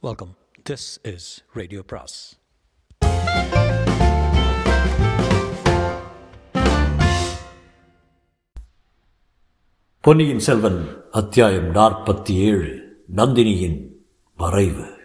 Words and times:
Welcome 0.00 0.36
this 0.70 0.98
is 1.02 1.44
radio 1.52 1.82
பிராஸ் 1.86 2.38
பொன்னியின் 10.00 10.38
செல்வன் 10.38 11.02
அத்தியாயம் 11.10 11.74
நாற்பத்தி 11.74 12.30
ஏழு 12.30 12.98
நந்தினியின் 13.16 13.86
மறைவு. 14.36 14.96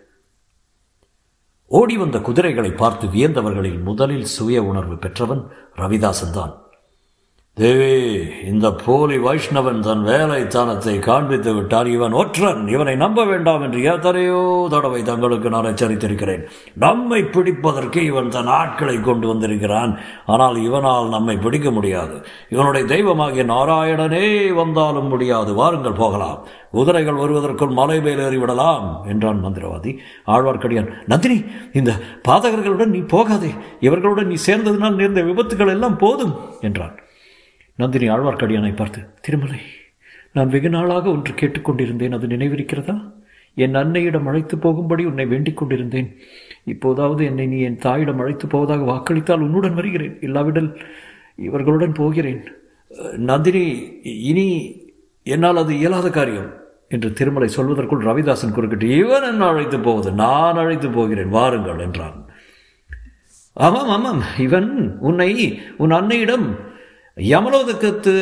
ஓடி 1.66 1.98
வந்த 1.98 2.20
குதிரைகளை 2.20 2.71
பார்த்து 2.71 3.07
வியந்தவர்களில் 3.07 3.84
முதலில் 3.84 4.25
சுய 4.25 4.64
உணர்வு 4.64 4.98
பெற்றவன் 4.98 5.48
ரவிதாசன் 5.75 6.32
தான். 6.32 6.62
தேவி 7.57 7.89
இந்த 8.51 8.71
போலி 8.71 9.17
வைஷ்ணவன் 9.17 9.79
தன் 9.79 10.04
வேலைத்தனத்தை 10.04 10.99
காண்பித்து 10.99 11.54
விட்டார் 11.54 11.87
இவன் 11.87 12.11
ஒற்றன். 12.11 12.68
இவனை 12.68 12.95
நம்ப 12.95 13.25
வேண்டாம் 13.25 13.61
என்று 13.61 13.83
எத்தனையோ 13.83 14.68
தடவை 14.69 15.04
தங்களுக்கு 15.04 15.49
நான் 15.49 15.65
எச்சரித்திருக்கிறேன். 15.65 16.43
நம்மை 16.73 17.21
பிடிப்பதற்கு 17.23 17.97
இவன் 17.97 18.29
தன் 18.29 18.47
ஆட்களை 18.47 19.01
கொண்டு 19.01 19.28
வந்திருக்கிறான். 19.28 20.00
ஆனால் 20.25 20.57
இவனால் 20.64 21.07
நம்மை 21.09 21.37
பிடிக்க 21.37 21.71
முடியாது. 21.71 22.25
இவனுடைய 22.50 22.87
தெய்வமாகிய 22.87 23.43
நாராயணனே 23.43 24.54
வந்தாலும் 24.54 25.07
முடியாது. 25.07 25.54
வாருங்கள் 25.54 26.00
போகலாம். 26.01 26.42
குதிரைகள் 26.71 27.15
வருவதற்குள் 27.15 27.78
மலை 27.81 28.01
மேல் 28.01 28.25
ஏறிவிடலாம் 28.28 29.06
என்றான் 29.06 29.45
மந்திரவாதி. 29.45 29.97
ஆழ்வார்க்கடியான் 30.28 30.92
நந்தினி 31.06 31.43
இந்த 31.73 31.93
பாதகர்களுடன் 32.28 32.95
நீ 32.97 33.00
போகாதே. 33.00 33.53
இவர்களுடன் 33.80 34.28
நீ 34.28 34.39
சேர்ந்ததினால் 34.47 35.00
நேர்ந்த 35.03 35.22
விபத்துகள் 35.22 35.75
எல்லாம் 35.78 35.97
போதும் 35.97 36.36
என்றான். 36.61 36.97
நந்தினி 37.75 38.09
ஆழ்வார்க்கடியானை 38.09 38.75
பார்த்து 38.75 39.02
திருமலை 39.22 39.59
நான் 40.31 40.50
வெகு 40.50 40.69
நாளாக 40.69 41.09
ஒன்று 41.09 41.33
கேட்டுக்கொண்டிருந்தேன் 41.33 42.14
அது 42.14 42.27
நினைவிருக்கிறதா? 42.27 43.14
என் 43.55 43.75
அன்னையிடம் 43.75 44.25
அழைத்து 44.25 44.58
போகும்படி 44.58 45.05
உன்னை 45.05 45.25
வேண்டிக் 45.25 45.58
கொண்டிருந்தேன். 45.58 46.16
இப்போதாவது 46.64 47.25
என்னை 47.25 47.45
நீ 47.47 47.59
என் 47.59 47.78
தாயிடம் 47.78 48.19
அழைத்து 48.19 48.48
போவதாக 48.48 48.83
வாக்களித்தால் 48.83 49.39
உன்னுடன் 49.39 49.73
வருகிறேன். 49.73 50.20
இல்லாவிடல் 50.22 50.80
இவர்களுடன் 51.36 51.94
போகிறேன். 51.94 52.44
நந்தினி 53.17 53.66
இனி 54.03 54.76
என்னால் 55.23 55.58
அது 55.58 55.78
இயலாத 55.78 56.09
காரியம். 56.09 56.53
என்று 56.89 57.14
திருமலை 57.14 57.55
சொல்வதற்குள் 57.55 58.08
ரவிதாசன் 58.09 58.52
குறுக்கிட்டு 58.52 58.98
இவன் 58.98 59.23
என்ன 59.23 59.48
அழைத்து 59.48 59.80
போவது? 59.80 60.11
நான் 60.11 60.55
அழைத்து 60.55 60.89
போகிறேன். 60.89 61.30
வாருங்கள் 61.30 61.80
என்றான். 61.80 62.26
ஆமாம் 63.53 63.89
ஆமாம். 63.89 64.22
இவன் 64.38 64.98
உன்னை 65.00 65.61
உன் 65.78 65.92
அன்னையிடம் 65.92 66.72
யமலோகத்துக்கு 67.17 68.14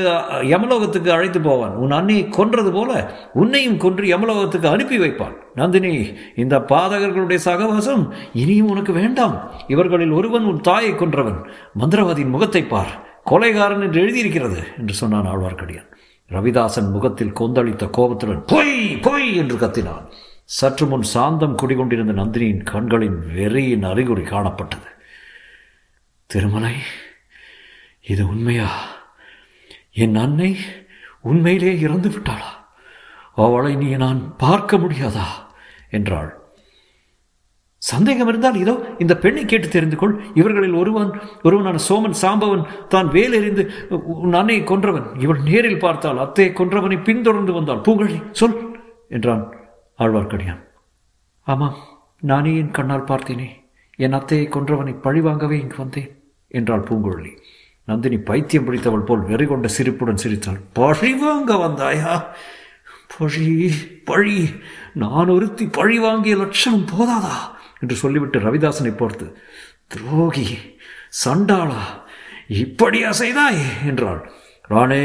யமலோகத்துக்கு 0.41 1.09
அழைத்து 1.09 1.41
போவான். 1.41 1.73
உன் 1.73 1.91
அன்னையை 1.91 2.29
கொன்றது 2.29 2.71
போல 2.71 3.19
உன்னையும் 3.33 3.77
கொன்று 3.77 4.05
யமலோகத்துக்கு 4.17 4.65
அனுப்பி 4.65 4.99
வைப்பான். 4.99 5.35
நந்தினி 5.55 6.13
இந்த 6.35 6.59
பாதகர்களுடைய 6.59 7.39
சகவாசம் 7.45 8.13
இனியும் 8.33 8.69
உனக்கு 8.69 8.93
வேண்டாம். 8.93 9.51
இவர்களில் 9.67 10.11
ஒருவன் 10.11 10.43
உன் 10.43 10.61
தாயை 10.61 10.91
கொன்றவன். 10.91 11.39
மந்திரவாதியின் 11.79 12.29
முகத்தை 12.29 12.63
பார். 12.63 13.09
கொலைகாரன் 13.25 13.81
என்று 13.81 14.01
எழுதியிருக்கிறது 14.01 14.63
என்று 14.77 14.93
சொன்னான் 14.93 15.25
ஆழ்வார்க்கடியான். 15.25 15.89
ரவிதாசன் 16.31 16.91
முகத்தில் 16.91 17.37
கொந்தளித்த 17.39 17.89
கோபத்துடன் 17.89 18.43
பொய் 18.47 18.97
பொய் 18.97 19.35
என்று 19.35 19.55
கத்தினான். 19.55 20.05
சற்று 20.43 20.85
முன் 20.85 21.01
சாந்தம் 21.01 21.55
குடிகொண்டிருந்த 21.55 22.11
நந்தினியின் 22.11 22.63
கண்களின் 22.63 23.17
வெறியின் 23.37 23.83
அறிகுறி 23.83 24.21
காணப்பட்டது. 24.21 24.89
திருமலை 26.25 26.73
இது 28.01 28.27
உண்மையா? 28.27 28.69
என் 29.93 30.15
அன்னை 30.15 30.57
உண்மையிலே 31.21 31.79
இறந்து 31.79 32.09
விட்டாளா? 32.09 32.51
அவளை 33.35 33.75
நீ 33.75 33.89
நான் 33.95 34.37
பார்க்க 34.37 34.77
முடியாதா? 34.77 35.25
என்றாள். 35.89 36.39
சந்தேகம் 37.77 38.27
இருந்தால் 38.27 38.55
இதோ 38.55 38.73
இந்த 38.99 39.17
பெண்ணை 39.17 39.45
கேட்டு 39.45 39.67
தெரிந்து 39.67 39.95
கொள். 39.95 40.23
இவர்களில் 40.33 40.73
ஒருவன் 40.73 41.11
ஒருவனான 41.43 41.79
சோமன் 41.89 42.19
சாம்பவன் 42.21 42.87
தான் 42.87 43.09
வேலெறிந்து 43.09 43.63
உன் 43.89 44.33
அன்னையை 44.33 44.65
கொன்றவன். 44.65 45.19
இவள் 45.19 45.41
நேரில் 45.41 45.79
பார்த்தால் 45.79 46.17
அத்தையை 46.17 46.51
கொன்றவனை 46.53 47.03
பின்தொடர்ந்து 47.03 47.53
வந்தாள். 47.53 47.77
பூங்கழி 47.77 48.31
சொல் 48.31 48.79
என்றான் 49.09 49.53
ஆழ்வார்க்கடியான். 49.99 50.61
ஆமாம் 51.47 51.77
நானே 52.21 52.57
என் 52.57 52.71
கண்ணால் 52.71 53.03
பார்த்தேனே. 53.03 53.49
என் 53.95 54.13
அத்தையை 54.13 54.47
கொன்றவனை 54.49 54.93
பழிவாங்கவே 55.03 55.59
இங்கு 55.59 55.75
வந்தேன் 55.77 56.11
என்றாள் 56.47 56.87
பூங்குழலி. 56.89 57.37
நந்தினி 57.91 58.17
பைத்தியம் 58.17 58.65
பிடித்தவள் 58.65 58.99
போல் 58.99 59.19
வெறி 59.19 59.45
கொண்ட 59.45 59.67
சிரிப்புடன் 59.67 60.17
சிரித்தாள். 60.17 60.59
பழி 60.73 61.13
வாங்க 61.13 61.55
வந்தாயா? 61.55 62.23
பழி 63.17 63.71
பழி. 64.05 64.49
நான் 64.93 65.27
ஒருத்தி 65.27 65.65
பழி 65.67 65.99
வாங்கிய 65.99 66.35
லட்சணம் 66.35 66.85
போதாதா? 66.85 67.37
என்று 67.79 67.95
சொல்லிவிட்டு 67.95 68.39
ரவிதாசனை 68.39 68.97
பார்த்து 68.97 69.37
துரோகி 69.87 70.57
சண்டாளா 71.25 71.81
இப்படியா 72.47 73.11
செய்தாய்? 73.11 73.61
என்றாள். 73.85 74.31
ராணே 74.69 75.03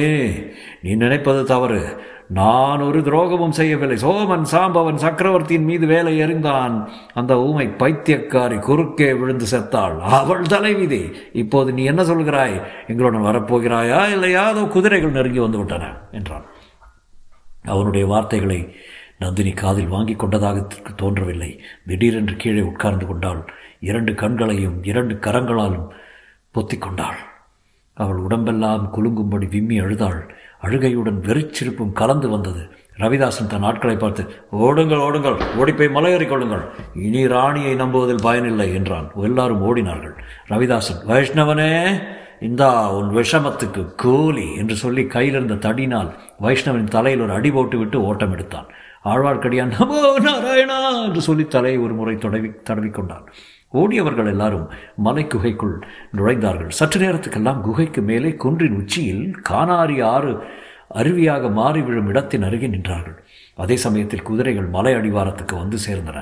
நீ 0.82 0.94
நினைப்பது 0.94 1.44
தவறு. 1.44 2.00
நான் 2.28 2.80
ஒரு 2.80 3.00
துரோகமும் 3.00 3.50
செய்யவில்லை. 3.50 3.96
சோமன் 3.96 4.46
சாம்பவன் 4.52 4.94
சக்கரவர்த்தியின் 4.94 5.64
மீது 5.64 5.86
வேலை 5.86 6.20
எறிந்தான். 6.20 6.88
அந்த 7.14 7.38
ஊமை 7.38 7.66
பைத்தியக்காரி 7.66 8.58
குறுக்கே 8.58 9.12
விழுந்து 9.12 9.46
செத்தாள். 9.50 9.98
அவள் 9.98 10.46
தலைவிதி 10.46 11.12
இப்போது 11.32 11.72
நீ 11.72 11.84
என்ன 11.84 12.02
சொல்கிறாய்? 12.02 12.62
எங்களுடன் 12.86 13.22
வரப்போகிறாயா 13.22 14.08
இல்லையா? 14.08 14.46
அதோ 14.46 14.62
குதிரைகள் 14.64 15.10
நெருங்கி 15.10 15.38
வந்து 15.38 15.58
விட்டன 15.58 15.96
என்றான். 16.12 16.44
அவனுடைய 17.64 18.06
வார்த்தைகளை 18.06 18.74
நந்தினி 19.18 19.50
காதில் 19.50 19.88
வாங்கி 19.88 20.14
கொண்டதாக 20.14 20.66
தோன்றவில்லை. 20.96 21.60
திடீரென்று 21.86 22.36
கீழே 22.36 22.60
உட்கார்ந்து 22.60 23.06
கொண்டாள். 23.06 23.44
இரண்டு 23.80 24.14
கண்களையும் 24.14 24.84
இரண்டு 24.84 25.14
கரங்களாலும் 25.14 25.88
பொத்திக்கொண்டாள் 26.54 27.16
அவள் 27.94 28.16
உடம்பெல்லாம் 28.16 28.90
குலுங்கும்படி 28.94 29.48
விம்மி 29.48 29.78
அழுதாள். 29.78 30.34
அழுகையுடன் 30.62 31.20
வெறிச்சிருப்பும் 31.28 31.92
கலந்து 31.92 32.28
வந்தது. 32.28 32.62
ரவிதாசன் 33.02 33.50
தன் 33.52 33.62
ஆட்களை 33.62 33.96
பார்த்து 33.96 34.22
ஓடுங்கள் 34.50 35.02
ஓடுங்கள் 35.06 35.36
ஓடிப்போய் 35.56 35.94
மலையேறி 35.94 36.26
கொள்ளுங்கள். 36.28 36.64
இனி 37.06 37.26
ராணியை 37.26 37.74
நம்புவதில் 37.74 38.22
பயனில்லை 38.22 38.74
என்றான். 38.74 39.08
எல்லாரும் 39.22 39.64
ஓடினார்கள். 39.68 40.14
ரவிதாசன் 40.48 41.02
வைஷ்ணவனே 41.08 41.72
இந்தா 42.40 42.70
உன் 42.92 43.10
விஷமத்துக்கு 43.16 43.82
கூலி 43.96 44.46
என்று 44.56 44.76
சொல்லி 44.76 45.06
கையிலிருந்த 45.06 45.54
தடினால் 45.54 46.10
வைஷ்ணவனின் 46.42 46.94
தலையில் 46.96 47.20
ஒரு 47.20 47.32
அடி 47.32 47.50
போட்டு 47.50 47.78
விட்டு 47.78 47.98
ஓட்டம் 48.02 48.32
எடுத்தான். 48.32 48.68
ஆழ்வார்க்கடியான் 49.04 49.74
நமோ 49.78 50.00
நாராயணா 50.24 50.78
என்று 51.04 51.20
சொல்லி 51.20 51.44
தலையை 51.44 51.78
ஒரு 51.78 51.94
முறை 51.94 52.14
தொடவி 52.14 52.48
தடவிக்கொண்டான் 52.70 53.26
ஓடியவர்கள் 53.74 54.30
எல்லாரும் 54.32 54.66
மலை 55.06 55.24
குகைக்குள் 55.26 55.76
நுழைந்தார்கள். 56.18 56.70
சற்று 56.78 56.98
நேரத்துக்கெல்லாம் 57.04 57.62
குகைக்கு 57.66 58.02
மேலே 58.10 58.30
குன்றின் 58.44 58.78
உச்சியில் 58.80 59.24
கானாரி 59.48 59.96
ஆறு 60.14 60.32
அருவியாக 61.00 61.48
மாறி 61.50 61.80
விழும் 61.86 62.10
இடத்தின் 62.10 62.46
அருகே 62.48 62.68
நின்றார்கள். 62.74 63.16
அதே 63.62 63.76
சமயத்தில் 63.84 64.26
குதிரைகள் 64.28 64.68
மலை 64.76 64.92
அடிவாரத்துக்கு 64.94 65.54
வந்து 65.62 65.78
சேர்ந்தன. 65.86 66.18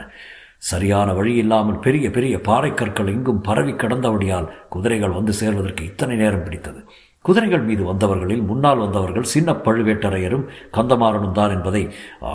சரியான 0.70 1.08
வழி 1.12 1.32
இல்லாமல் 1.40 1.82
பெரிய 1.86 2.06
பெரிய 2.10 2.34
பாறைக்கற்கள் 2.46 3.10
எங்கும் 3.14 3.42
பரவி 3.48 3.72
கடந்தபடியால் 3.72 4.46
குதிரைகள் 4.74 5.16
வந்து 5.16 5.32
சேர்வதற்கு 5.40 5.82
இத்தனை 5.84 6.14
நேரம் 6.16 6.44
பிடித்தது. 6.46 6.80
குதிரைகள் 7.24 7.66
மீது 7.68 7.82
வந்தவர்களில் 7.84 8.42
முன்னால் 8.48 8.82
வந்தவர்கள் 8.84 9.30
சின்ன 9.34 9.50
பழுவேட்டரையரும் 9.66 10.46
கந்தமாறனும் 10.76 11.36
தான் 11.38 11.54
என்பதை 11.56 11.82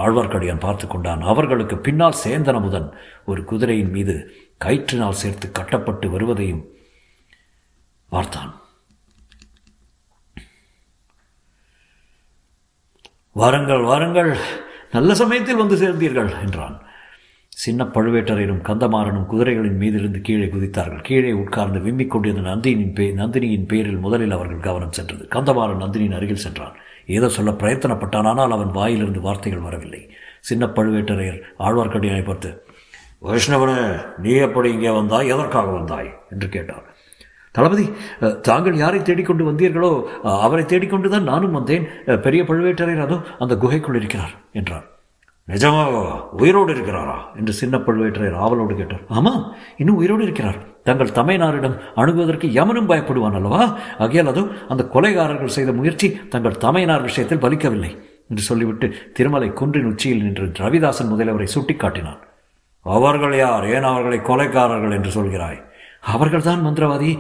ஆழ்வார்க்கடியான் 0.03 0.63
பார்த்து 0.65 0.85
கொண்டான். 0.87 1.21
அவர்களுக்கு 1.31 1.77
பின்னால் 1.87 2.21
சேந்தன 2.23 2.59
முதன் 2.61 2.87
ஒரு 3.25 3.43
குதிரையின் 3.51 3.91
மீது 3.97 4.15
கயிற்றினால் 4.65 5.19
சேர்த்து 5.21 5.47
கட்டப்பட்டு 5.51 6.07
வருவதையும் 6.09 6.63
பார்த்தான். 8.09 8.51
வாருங்கள் 13.39 13.83
வாருங்கள் 13.89 14.31
நல்ல 14.91 15.15
சமயத்தில் 15.15 15.61
வந்து 15.61 15.75
சேர்ந்தீர்கள் 15.75 16.29
என்றான். 16.43 16.77
சின்ன 17.63 17.83
பழுவேட்டரையரும் 17.95 18.63
கந்தமாறனும் 18.67 19.27
குதிரைகளின் 19.31 19.79
மீதிலிருந்து 19.81 20.19
கீழே 20.21 20.45
குதித்தார்கள். 20.45 21.01
கீழே 21.01 21.31
உட்கார்ந்து 21.31 21.79
விம்மிக் 21.79 22.11
கொண்டிருந்த 22.13 22.43
நந்தினியின் 22.49 22.93
பே 22.93 23.05
நந்தினியின் 23.11 23.67
பேரில் 23.71 24.03
முதலில் 24.05 24.35
அவர்கள் 24.37 24.65
கவனம் 24.67 24.95
சென்றது. 24.97 25.23
கந்தமாறன் 25.35 25.83
நந்தினியின் 25.83 26.17
அருகில் 26.17 26.43
சென்றான். 26.45 26.75
ஏதோ 27.17 27.29
சொல்ல 27.29 27.51
பிரயத்தனப்பட்டான் 27.51 28.29
ஆனால் 28.31 28.55
அவன் 28.57 28.71
வாயிலிருந்து 28.71 29.21
வார்த்தைகள் 29.21 29.67
வரவில்லை. 29.67 30.01
சின்ன 30.41 30.65
பழுவேட்டரையர் 30.65 31.39
ஆழ்வார்க்கடியானை 31.59 32.23
பார்த்து 32.25 32.51
வைஷ்ணவனே 33.27 33.79
நீ 34.23 34.31
எப்படி 34.45 34.67
இங்கே 34.75 34.91
வந்தாய்? 34.99 35.31
எதற்காக 35.33 35.67
வந்தாய்? 35.79 36.09
என்று 36.33 36.47
கேட்டார் 36.55 36.85
தளபதி 37.55 37.85
தாங்கள் 38.47 38.75
யாரை 38.81 38.99
தேடிக்கொண்டு 39.07 39.43
வந்தீர்களோ 39.47 39.89
அவரை 40.45 40.63
தேடிக்கொண்டு 40.71 41.07
தான் 41.13 41.27
நானும் 41.31 41.55
வந்தேன். 41.57 41.85
பெரிய 42.25 42.41
பழுவேட்டரையர் 42.49 43.05
அதோ 43.05 43.17
அந்த 43.43 43.53
குகைக்குள் 43.63 43.99
இருக்கிறார் 43.99 44.33
என்றார் 44.59 44.85
நிஜமாக 45.47 46.01
உயிரோடு 46.41 46.71
இருக்கிறாரா? 46.75 47.17
என்று 47.39 47.53
சின்ன 47.59 47.75
பழுவேட்டரையர் 47.87 48.37
ஆவலோடு 48.43 48.73
கேட்டார். 48.81 49.03
ஆமாம் 49.17 49.41
இன்னும் 49.81 49.99
உயிரோடு 50.01 50.23
இருக்கிறார். 50.27 50.59
தங்கள் 50.89 51.15
தமையனாரிடம் 51.17 51.75
அணுகுவதற்கு 52.01 52.47
யமனும் 52.59 52.89
பயப்படுவான் 52.91 53.37
அல்லவா? 53.39 53.63
ஆகையால் 54.05 54.31
அதோ 54.33 54.43
அந்த 54.73 54.85
கொலைகாரர்கள் 54.95 55.55
செய்த 55.57 55.73
முயற்சி 55.79 56.09
தங்கள் 56.35 56.61
தமையனார் 56.65 57.07
விஷயத்தில் 57.09 57.43
பலிக்கவில்லை 57.45 57.91
என்று 58.29 58.43
சொல்லிவிட்டு 58.49 58.89
திருமலை 59.19 59.51
குன்றின் 59.61 59.91
உச்சியில் 59.93 60.25
நின்று 60.27 60.47
ரவிதாசன் 60.63 61.11
முதலியவரை 61.13 61.49
சுட்டிக்காட்டினான். 61.55 62.21
அவர்கள் 62.89 63.37
யார்? 63.37 63.65
ஏன் 63.67 63.83
அவர்களை 63.83 64.19
கொலைக்காரர்கள் 64.19 64.91
என்று 64.91 65.09
சொல்கிறாய்? 65.09 65.59
அவர்கள்தான் 66.01 66.65
மந்திரவாதி. 66.65 67.11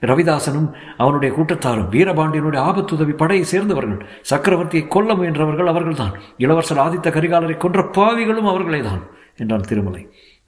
ரவிதாசனும் 0.00 0.66
அவனுடைய 0.96 1.34
கூட்டத்தாரும் 1.34 1.90
வீரபாண்டியனுடைய 1.90 2.60
ஆபத்துதவி 2.62 3.16
படையை 3.16 3.44
சேர்ந்தவர்கள் 3.44 4.06
சக்கரவர்த்தியை 4.30 4.88
கொல்ல 4.88 5.14
முயன்றவர்கள் 5.14 5.66
அவர்கள்தான். 5.66 6.14
இளவரசர் 6.36 6.78
ஆதித்த 6.78 7.10
கரிகாலரை 7.10 7.56
கொன்ற 7.56 7.82
பாவிகளும் 7.82 8.48
அவர்களே 8.48 8.80
தான் 8.80 9.02
என்றான் 9.36 9.60
திருமலை. 9.60 10.02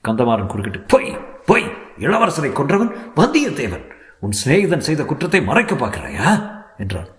கந்தமாறன் 0.05 0.47
குறுக்கிட்டு 0.47 0.79
பொய் 0.79 1.17
பொய்! 1.45 1.67
இளவரசரை 1.99 2.51
கொன்றவன் 2.51 2.91
வந்தியத்தேவன். 3.15 3.85
உன் 4.19 4.37
சிநேகிதன் 4.43 4.85
செய்த 4.87 5.05
குற்றத்தை 5.05 5.41
மறைக்க 5.41 5.75
பார்க்கிறாயா? 5.75 6.29
என்றான். 6.77 7.09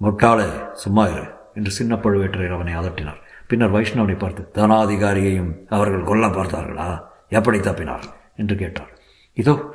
முட்டாளே 0.00 0.48
சும்மா 0.72 1.06
இரு 1.06 1.24
என்று 1.54 1.70
சின்ன 1.70 1.94
பழுவேற்றையர் 1.96 2.54
அவனை 2.54 2.74
அதட்டினார். 2.74 3.20
பின்னர் 3.46 3.74
வைஷ்ணவனை 3.74 4.18
பார்த்து 4.18 4.50
தனாதிகாரியையும் 4.54 5.52
அவர்கள் 5.68 6.04
கொல்ல 6.04 6.26
பார்த்தார்களா? 6.26 7.00
எப்படி 7.28 7.58
தப்பினார்? 7.58 8.02
என்று 8.36 8.56
கேட்டார். 8.56 8.90
இதோ 9.34 9.74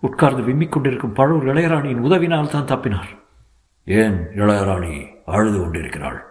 உட்கார்ந்து 0.00 0.52
விம்மிக் 0.52 0.68
கொண்டிருக்கும் 0.68 1.12
பழுவூர் 1.12 1.54
இளையராணியின் 1.54 2.02
உதவினால் 2.02 2.48
தான் 2.48 2.78
தப்பினார். 2.78 3.08
ஏன் 3.84 4.28
இளையராணி 4.36 5.06
அழுது 5.24 5.58
கொண்டிருக்கிறாள்? 5.58 6.24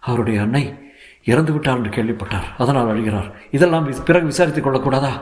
அவருடைய 0.00 0.40
அன்னை 0.40 0.92
இறந்து 1.24 1.52
விட்டார் 1.52 1.76
என்று 1.76 1.90
கேள்விப்பட்டார். 1.90 2.48
அதனால் 2.58 2.86
அழுகிறார். 2.86 3.32
இதெல்லாம் 3.50 3.88
பிறகு 4.04 4.26
விசாரித்துக் 4.26 4.66
கொள்ளக்கூடாதா? 4.66 5.12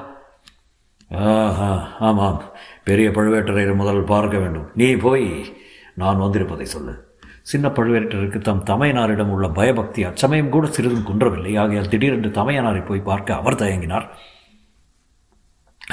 ஆஹா 1.14 1.88
ஆமாம். 2.00 2.42
பெரிய 2.84 3.08
பழுவேட்டரையர் 3.08 3.74
முதல் 3.74 4.02
பார்க்க 4.02 4.38
வேண்டும். 4.38 4.70
நீ 4.74 4.94
போய் 4.94 5.56
நான் 5.94 6.20
வந்திருப்பதை 6.20 6.62
சொல்லு. 6.62 7.11
சின்ன 7.50 7.68
பழுவேட்டருக்கு 7.68 8.38
தம் 8.38 8.66
தமையனாரிடம் 8.66 9.32
உள்ள 9.34 9.46
பயபக்தி 9.48 10.00
அச்சமயம் 10.04 10.52
கூட 10.54 10.66
சிறிதும் 10.66 11.08
குன்றவில்லை. 11.08 11.56
ஆகையால் 11.56 11.88
திடீரென்று 11.88 12.30
தமையனாரை 12.30 12.86
போய் 12.86 13.08
பார்க்க 13.08 13.34
அவர் 13.34 13.60
தயங்கினார். 13.62 14.06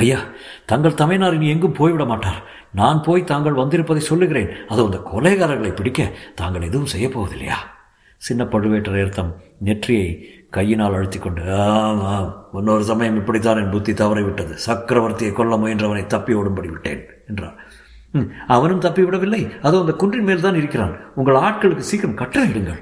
ஐயா 0.04 0.20
தங்கள் 0.66 1.00
தமையனார் 1.02 1.34
இனி 1.34 1.48
எங்கும் 1.50 1.78
போய்விட 1.80 2.06
மாட்டார். 2.06 2.40
நான் 2.74 3.04
போய் 3.04 3.30
தாங்கள் 3.32 3.60
வந்திருப்பதை 3.62 4.02
சொல்லுகிறேன். 4.10 4.52
அது 4.68 4.86
அந்த 4.86 5.00
கொலைகாரர்களை 5.12 5.72
பிடிக்க 5.76 6.10
தாங்கள் 6.36 6.68
எதுவும் 6.70 6.92
செய்யப்போவதில்லையா 6.94 7.60
சின்ன 8.18 8.44
பழுவேட்டரையர் 8.44 9.18
தம் 9.18 9.32
நெற்றியை 9.60 10.08
கையினால் 10.52 10.94
அழுத்தி 10.94 11.20
கொண்டு 11.20 11.42
ஆமாம் 11.54 12.30
இன்னொரு 12.54 12.84
சமயம் 12.84 13.16
இப்படித்தான் 13.16 13.58
என் 13.58 13.70
புத்தி 13.70 13.92
தவறிவிட்டது. 13.92 14.54
சக்கரவர்த்தியை 14.68 15.32
கொல்ல 15.34 15.56
முயன்றவனை 15.56 16.06
தப்பி 16.06 16.34
ஓடும்படி 16.34 16.70
விட்டேன் 16.70 17.04
என்றார். 17.28 17.58
அவனும் 18.58 18.84
தப்பிவிடவில்லை. 18.86 19.42
அதோ 19.68 19.80
அந்த 19.86 19.96
குன்றின் 20.04 20.30
மேல் 20.30 20.46
தான் 20.46 20.62
இருக்கிறான். 20.62 20.94
உங்கள் 21.22 21.42
ஆட்களுக்கு 21.48 21.90
சீக்கிரம் 21.90 22.22
கட்டளையிடுங்கள். 22.22 22.80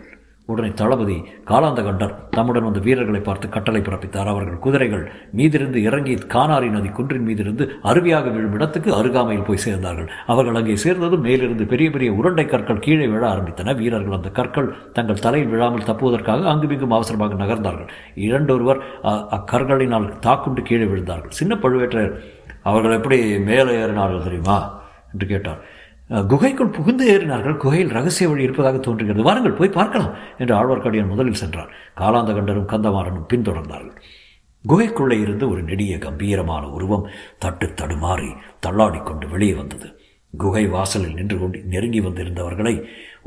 உடனே 0.51 0.69
தளபதி 0.79 1.15
காலாந்த 1.49 1.81
கண்டர் 1.85 2.11
தம்முடன் 2.35 2.65
வந்த 2.67 2.81
வீரர்களை 2.85 3.19
பார்த்து 3.25 3.47
கட்டளை 3.55 3.81
பிறப்பித்தார். 3.87 4.29
அவர்கள் 4.33 4.61
குதிரைகள் 4.65 5.03
மீதிருந்து 5.37 5.79
இறங்கி 5.87 6.13
கானாரி 6.33 6.69
நதி 6.75 6.89
குன்றின் 6.97 7.25
மீதிருந்து 7.29 7.63
அருவியாக 7.89 8.31
விழும் 8.35 8.55
இடத்துக்கு 8.57 8.91
அருகாமையில் 8.99 9.45
போய் 9.49 9.61
சேர்ந்தார்கள். 9.65 10.07
அவர்கள் 10.33 10.59
அங்கே 10.59 10.77
சேர்ந்ததும் 10.85 11.25
மேலிருந்து 11.27 11.67
பெரிய 11.73 11.89
பெரிய 11.95 12.11
உருண்டை 12.19 12.45
கற்கள் 12.53 12.81
கீழே 12.87 13.09
விழ 13.15 13.23
ஆரம்பித்தன. 13.33 13.75
வீரர்கள் 13.81 14.17
அந்த 14.19 14.31
கற்கள் 14.39 14.71
தங்கள் 14.97 15.23
தலையில் 15.27 15.51
விழாமல் 15.55 15.87
தப்புவதற்காக 15.89 16.49
அங்குமிங்கும் 16.53 16.97
அவசரமாக 16.99 17.41
நகர்ந்தார்கள். 17.43 17.91
இரண்டொருவர் 18.27 18.81
அக்கற்களினால் 19.39 20.09
தாக்குண்டு 20.27 20.63
கீழே 20.71 20.87
விழுந்தார்கள். 20.93 21.37
சின்ன 21.41 21.55
பழுவேற்றையர் 21.65 22.17
அவர்கள் 22.69 22.97
எப்படி 22.99 23.19
மேலே 23.51 23.73
ஏறினார்கள் 23.83 24.27
தெரியுமா? 24.29 24.59
என்று 25.13 25.27
கேட்டார் 25.33 25.61
குகைக்குள் 26.31 26.75
புகுந்து 26.75 27.05
ஏறினார்கள். 27.13 27.55
குகையில் 27.63 27.95
ரகசிய 27.95 28.27
வழி 28.29 28.45
இருப்பதாக 28.47 28.77
தோன்றுகிறது. 28.77 29.25
வாருங்கள் 29.27 29.57
போய் 29.57 29.77
பார்க்கலாம் 29.77 30.13
என்று 30.41 30.53
ஆழ்வார்க்கடியான் 30.59 31.11
முதலில் 31.13 31.41
சென்றார் 31.41 31.73
காலாந்தகண்டரும் 32.01 32.69
கந்தமாறனும் 32.73 33.27
பின்தொடர்ந்தார்கள். 33.33 33.97
குகைக்குள்ளே 34.65 35.17
இருந்து 35.21 35.45
ஒரு 35.49 35.61
நெடிய 35.61 35.97
கம்பீரமான 35.97 36.63
உருவம் 36.67 37.05
தட்டு 37.43 37.67
தடுமாறி 37.81 38.29
தள்ளாடிக்கொண்டு 38.65 39.27
வெளியே 39.33 39.53
வந்தது. 39.53 39.89
குகை 40.33 40.63
வாசலில் 40.67 41.17
நின்று 41.19 41.37
கொண்டு 41.39 41.59
நெருங்கி 41.73 42.01
வந்திருந்தவர்களை 42.01 42.75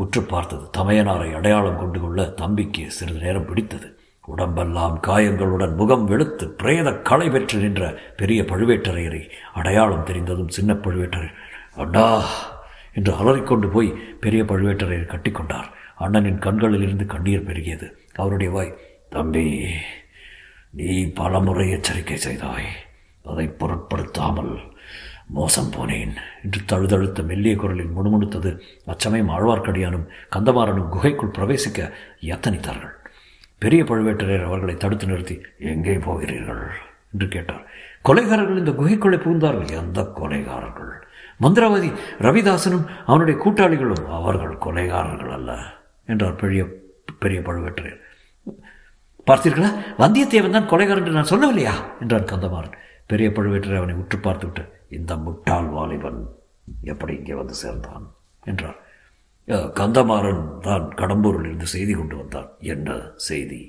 உற்று 0.03 0.23
பார்த்தது. 0.23 0.65
தமையனாரை 0.79 1.31
அடையாளம் 1.39 1.81
கொண்டு 1.83 2.01
கொள்ள 2.01 2.25
தம்பிக்கு 2.41 2.85
சிறிது 2.99 3.21
நேரம் 3.27 3.49
பிடித்தது. 3.51 3.89
உடம்பெல்லாம் 4.25 4.97
காயங்களுடன் 5.01 5.75
முகம் 5.75 6.05
வெளுத்து 6.05 6.47
பிரேத 6.61 6.89
களை 7.09 7.29
பெற்று 7.31 7.57
நின்ற 7.59 7.85
பெரிய 8.17 8.41
பழுவேட்டரையரை 8.43 9.23
அடையாளம் 9.55 10.07
தெரிந்ததும் 10.11 10.53
சின்ன 10.57 10.73
பழுவேட்டரையர் 10.85 11.39
அண்ணா! 11.77 12.29
என்று 12.93 13.15
அலறிக்கொண்டு 13.15 13.69
போய் 13.69 13.95
பெரிய 14.21 14.43
பழுவேட்டரையர் 14.43 15.13
கட்டிக்கொண்டார். 15.13 15.69
அண்ணனின் 16.01 16.39
கண்களில் 16.39 16.83
இருந்து 16.83 17.07
கண்ணீர் 17.07 17.47
பெருகியது. 17.47 17.91
அவருடைய 18.15 18.53
வாய் 18.53 18.79
தம்பி 19.09 19.69
நீ 20.71 21.05
பலமுறை 21.05 21.71
எச்சரிக்கை 21.71 22.17
செய்தாய். 22.17 22.69
அதை 23.25 23.49
பொருட்படுத்தாமல் 23.49 24.61
மோசம் 25.27 25.73
போனேன் 25.73 26.15
என்று 26.43 26.61
தழுதழுத்த 26.67 27.23
மெல்லிய 27.23 27.57
குரலில் 27.57 27.97
முணுமுணுத்தது 27.97 28.61
அச்சமயம் 28.87 29.31
ஆழ்வார்க்கடியானும் 29.31 30.09
கந்தமாறனும் 30.37 30.89
குகைக்குள் 30.89 31.35
பிரவேசிக்க 31.39 31.93
எத்தனித்தார்கள் 32.21 32.95
பெரிய 33.59 33.85
பழுவேட்டரையர் 33.85 34.45
அவர்களை 34.45 34.77
தடுத்து 34.77 35.07
நிறுத்தி 35.07 35.43
எங்கே 35.59 35.99
போகிறீர்கள்? 35.99 36.71
என்று 37.13 37.29
கேட்டார். 37.29 37.65
கொலைகாரர்கள் 38.09 38.59
இந்த 38.59 38.71
குகைக்குள்ளே 38.71 39.19
புகுந்தார்கள். 39.19 39.71
எந்த 39.71 40.03
கொலைகாரர்கள்? 40.03 41.09
மந்திரவாதி 41.41 41.91
ரவிதாசனும் 42.21 42.87
அவனுடைய 43.07 43.37
கூட்டாளிகளும் 43.45 44.05
அவர்கள் 44.19 44.55
கொலைகாரர்கள் 44.59 45.35
அல்ல 45.39 45.51
என்றார் 46.07 46.37
பெரிய 46.37 46.63
பெரிய 47.19 47.41
பழுவேற்றையர் 47.41 48.01
பார்த்தீர்களா? 49.27 49.71
வந்தியத்தேவன் 49.99 50.51
தான் 50.51 50.69
கொலைகாரன் 50.69 51.03
என்று 51.03 51.17
நான் 51.17 51.31
சொல்லவில்லையா? 51.31 51.73
என்றான் 52.01 52.31
கந்தமாறன். 52.33 52.77
பெரிய 53.07 53.31
பழுவேட்டரை 53.31 53.77
அவனை 53.77 53.95
உற்று 53.95 54.19
பார்த்துவிட்டு 54.19 54.63
இந்த 54.89 55.17
முட்டாள் 55.17 55.67
வாலிபன் 55.67 56.21
எப்படி 56.83 57.15
இங்கே 57.15 57.35
வந்து 57.35 57.55
சேர்ந்தான்? 57.55 58.07
என்றார். 58.43 58.79
கந்தமாறன் 59.81 60.61
தான் 60.61 60.87
கடம்பூரில் 60.95 61.45
இருந்து 61.45 61.67
செய்தி 61.67 61.93
கொண்டு 61.93 62.17
வந்தான். 62.17 62.49
என்ன 62.59 62.99
செய்தி? 63.17 63.61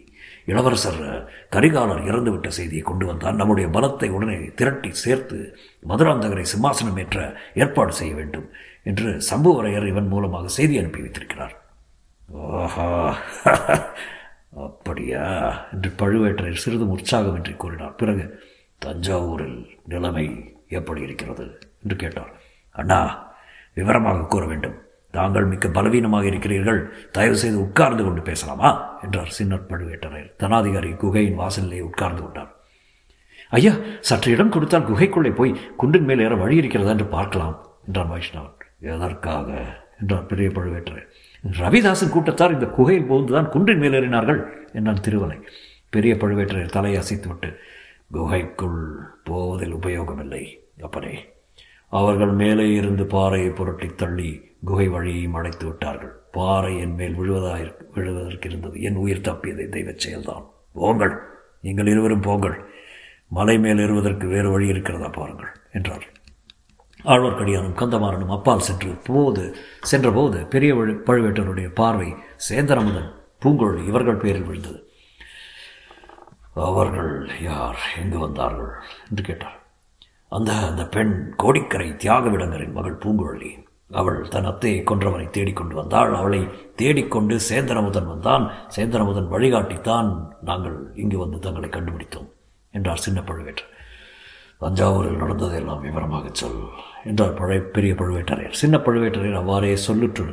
இளவரசர் 0.45 1.29
கரிகாலர் 1.51 2.03
இறந்துவிட்ட 2.03 2.47
செய்தியை 2.47 2.83
கொண்டு 2.83 3.05
வந்தார் 3.05 3.35
நம்முடைய 3.35 3.69
பலத்தை 3.69 4.09
உடனே 4.09 4.51
திரட்டி 4.55 4.93
சேர்த்து 4.93 5.57
மதுராந்தகரை 5.89 6.45
சிம்மாசனம் 6.45 6.99
ஏற்ற 6.99 7.35
ஏற்பாடு 7.53 7.93
செய்ய 7.93 8.13
வேண்டும் 8.13 8.49
என்று 8.83 9.21
சம்புவரையர் 9.29 9.87
இவன் 9.87 10.07
மூலமாக 10.07 10.47
செய்தி 10.47 10.77
அனுப்பி 10.77 10.99
வைத்திருக்கிறார். 10.99 11.61
ஓஹா. 12.27 13.17
அப்படியா? 14.55 15.65
என்று 15.71 15.89
பழுவேட்டரையர் 15.97 16.53
சிறிதும் 16.53 16.97
உற்சாகமின்றி 16.97 17.55
கூறினார். 17.55 17.95
பிறகு 17.95 18.43
தஞ்சாவூரில் 18.85 19.65
நிலைமை 19.85 20.55
எப்படி 20.69 21.01
இருக்கிறது? 21.01 21.59
என்று 21.83 21.95
கேட்டார். 21.95 22.31
அண்ணா 22.71 23.31
விவரமாக 23.73 24.25
கூற 24.25 24.45
வேண்டும். 24.45 24.81
தாங்கள் 25.11 25.45
மிக்க 25.45 25.67
பலவீனமாக 25.67 26.25
இருக்கிறீர்கள். 26.25 26.93
தயவு 27.11 27.37
செய்து 27.37 27.61
உட்கார்ந்து 27.61 28.03
கொண்டு 28.03 28.21
பேசலாமா? 28.21 28.99
என்றார் 29.03 29.27
சின்னர் 29.27 29.65
பழுவேட்டரையர். 29.69 30.31
தனாதிகாரி 30.39 30.95
குகையின் 30.95 31.35
வாசலிலே 31.35 31.81
உட்கார்ந்து 31.81 32.21
கொண்டார். 32.21 32.55
ஐயா 33.49 33.71
சற்று 33.99 34.31
இடம் 34.31 34.49
கொடுத்தால் 34.49 34.87
குகைக்குள்ளே 34.87 35.35
போய் 35.35 35.59
குண்டின் 35.77 36.03
மேல் 36.03 36.19
ஏற 36.19 36.35
வழி 36.35 36.55
இருக்கிறதா 36.55 36.89
என்று 36.89 37.05
பார்க்கலாம் 37.05 37.65
என்றார் 37.85 38.11
வைஷ்ணவன். 38.11 38.53
எதற்காக? 38.79 39.79
என்றார் 39.99 40.25
பெரிய 40.25 40.47
பழுவேட்டரையர். 40.47 41.09
ரவிதாசன் 41.51 42.09
கூட்டத்தார் 42.09 42.53
இந்த 42.53 42.65
குகையில் 42.65 43.09
போந்துதான் 43.09 43.49
குன்றின் 43.49 43.81
மேலேறினார்கள் 43.81 44.45
என்றான் 44.73 45.01
திருவலை. 45.01 45.41
பெரிய 45.89 46.13
பழுவேட்டரையர் 46.13 46.69
தலையை 46.69 47.01
அசைத்துவிட்டு 47.01 47.55
குகைக்குள் 48.11 48.99
போவதில் 49.23 49.75
உபயோகமில்லை 49.75 50.57
அப்பனே. 50.81 51.29
அவர்கள் 51.91 52.27
மேலே 52.27 52.73
இருந்து 52.73 53.05
பாறையை 53.05 53.49
புரட்டி 53.49 53.87
தள்ளி 53.87 54.55
குகை 54.65 54.87
வழியையும் 54.87 55.33
அடைத்து 55.33 55.65
விட்டார்கள். 55.65 56.13
பாறை 56.31 56.79
என் 56.79 56.95
மேல் 56.95 57.15
விழுவதாய் 57.15 57.73
விழுவதற்கு 57.93 58.49
இருந்தது 58.49 58.81
என் 58.81 58.95
உயிர் 58.95 59.21
தப்பியதை 59.21 59.69
தெய்வச் 59.69 60.07
செயல்தான். 60.07 60.45
போங்கள். 60.73 61.21
நீங்கள் 61.61 61.87
இருவரும் 61.87 62.21
போங்கள். 62.21 62.63
மலை 63.27 63.59
மேல் 63.59 63.77
ஏறுவதற்கு 63.77 64.27
வேறு 64.27 64.51
வழி 64.51 64.67
இருக்கிறதா 64.67 65.07
பாருங்கள் 65.07 65.49
என்றார். 65.71 66.07
ஆழ்வார்க்கடியானும் 67.05 67.77
கந்தமாறனும் 67.77 68.27
அப்பால் 68.27 68.59
சென்று 68.59 68.93
போது 69.03 69.55
சென்றபோது 69.81 70.45
பெரிய 70.45 70.75
பழுவேட்டருடைய 70.75 71.73
பார்வை 71.73 72.15
சேந்தரமுதன் 72.49 73.13
பூங்கொழி 73.45 73.87
இவர்கள் 73.87 74.15
பேரில் 74.15 74.43
விழுந்தது. 74.43 74.89
அவர்கள் 76.53 77.29
யார்? 77.41 77.77
எங்கு 78.03 78.19
வந்தார்கள்? 78.19 78.73
என்று 79.09 79.23
கேட்டார். 79.23 79.60
அந்த 80.35 80.51
அந்த 80.53 80.83
பெண் 80.85 81.13
கோடிக்கரை 81.37 81.87
தியாகவிடங்கரின் 81.91 82.71
மகள் 82.71 83.01
பூங்குழலி. 83.03 83.49
அவள் 83.91 84.19
தன் 84.27 84.45
அத்தையை 84.45 84.79
கொன்றவனை 84.81 85.29
தேடிக்கொண்டு 85.29 85.75
வந்தாள். 85.75 86.11
அவளை 86.13 86.39
தேடிக்கொண்டு 86.75 87.39
சேந்தரமுதன் 87.49 88.07
வந்தான். 88.07 88.45
சேந்தரமுதன் 88.75 89.31
வழிகாட்டித்தான் 89.31 90.09
நாங்கள் 90.41 90.77
இங்கு 90.95 91.17
வந்து 91.17 91.39
தங்களை 91.39 91.69
கண்டுபிடித்தோம் 91.69 92.29
என்றார் 92.71 93.03
சின்ன 93.05 93.19
பழுவேட்டர். 93.21 93.69
தஞ்சாவூரில் 94.61 95.21
நடந்ததெல்லாம் 95.23 95.81
விவரமாக 95.81 96.29
சொல் 96.31 96.59
என்றார் 97.05 97.33
பழைய 97.33 97.61
பெரிய 97.61 97.93
பழுவேட்டரையர். 97.93 98.59
சின்ன 98.61 98.77
பழுவேட்டரையர் 98.77 99.41
அவ்வாறே 99.41 99.77
சொல்லுற்று 99.87 100.25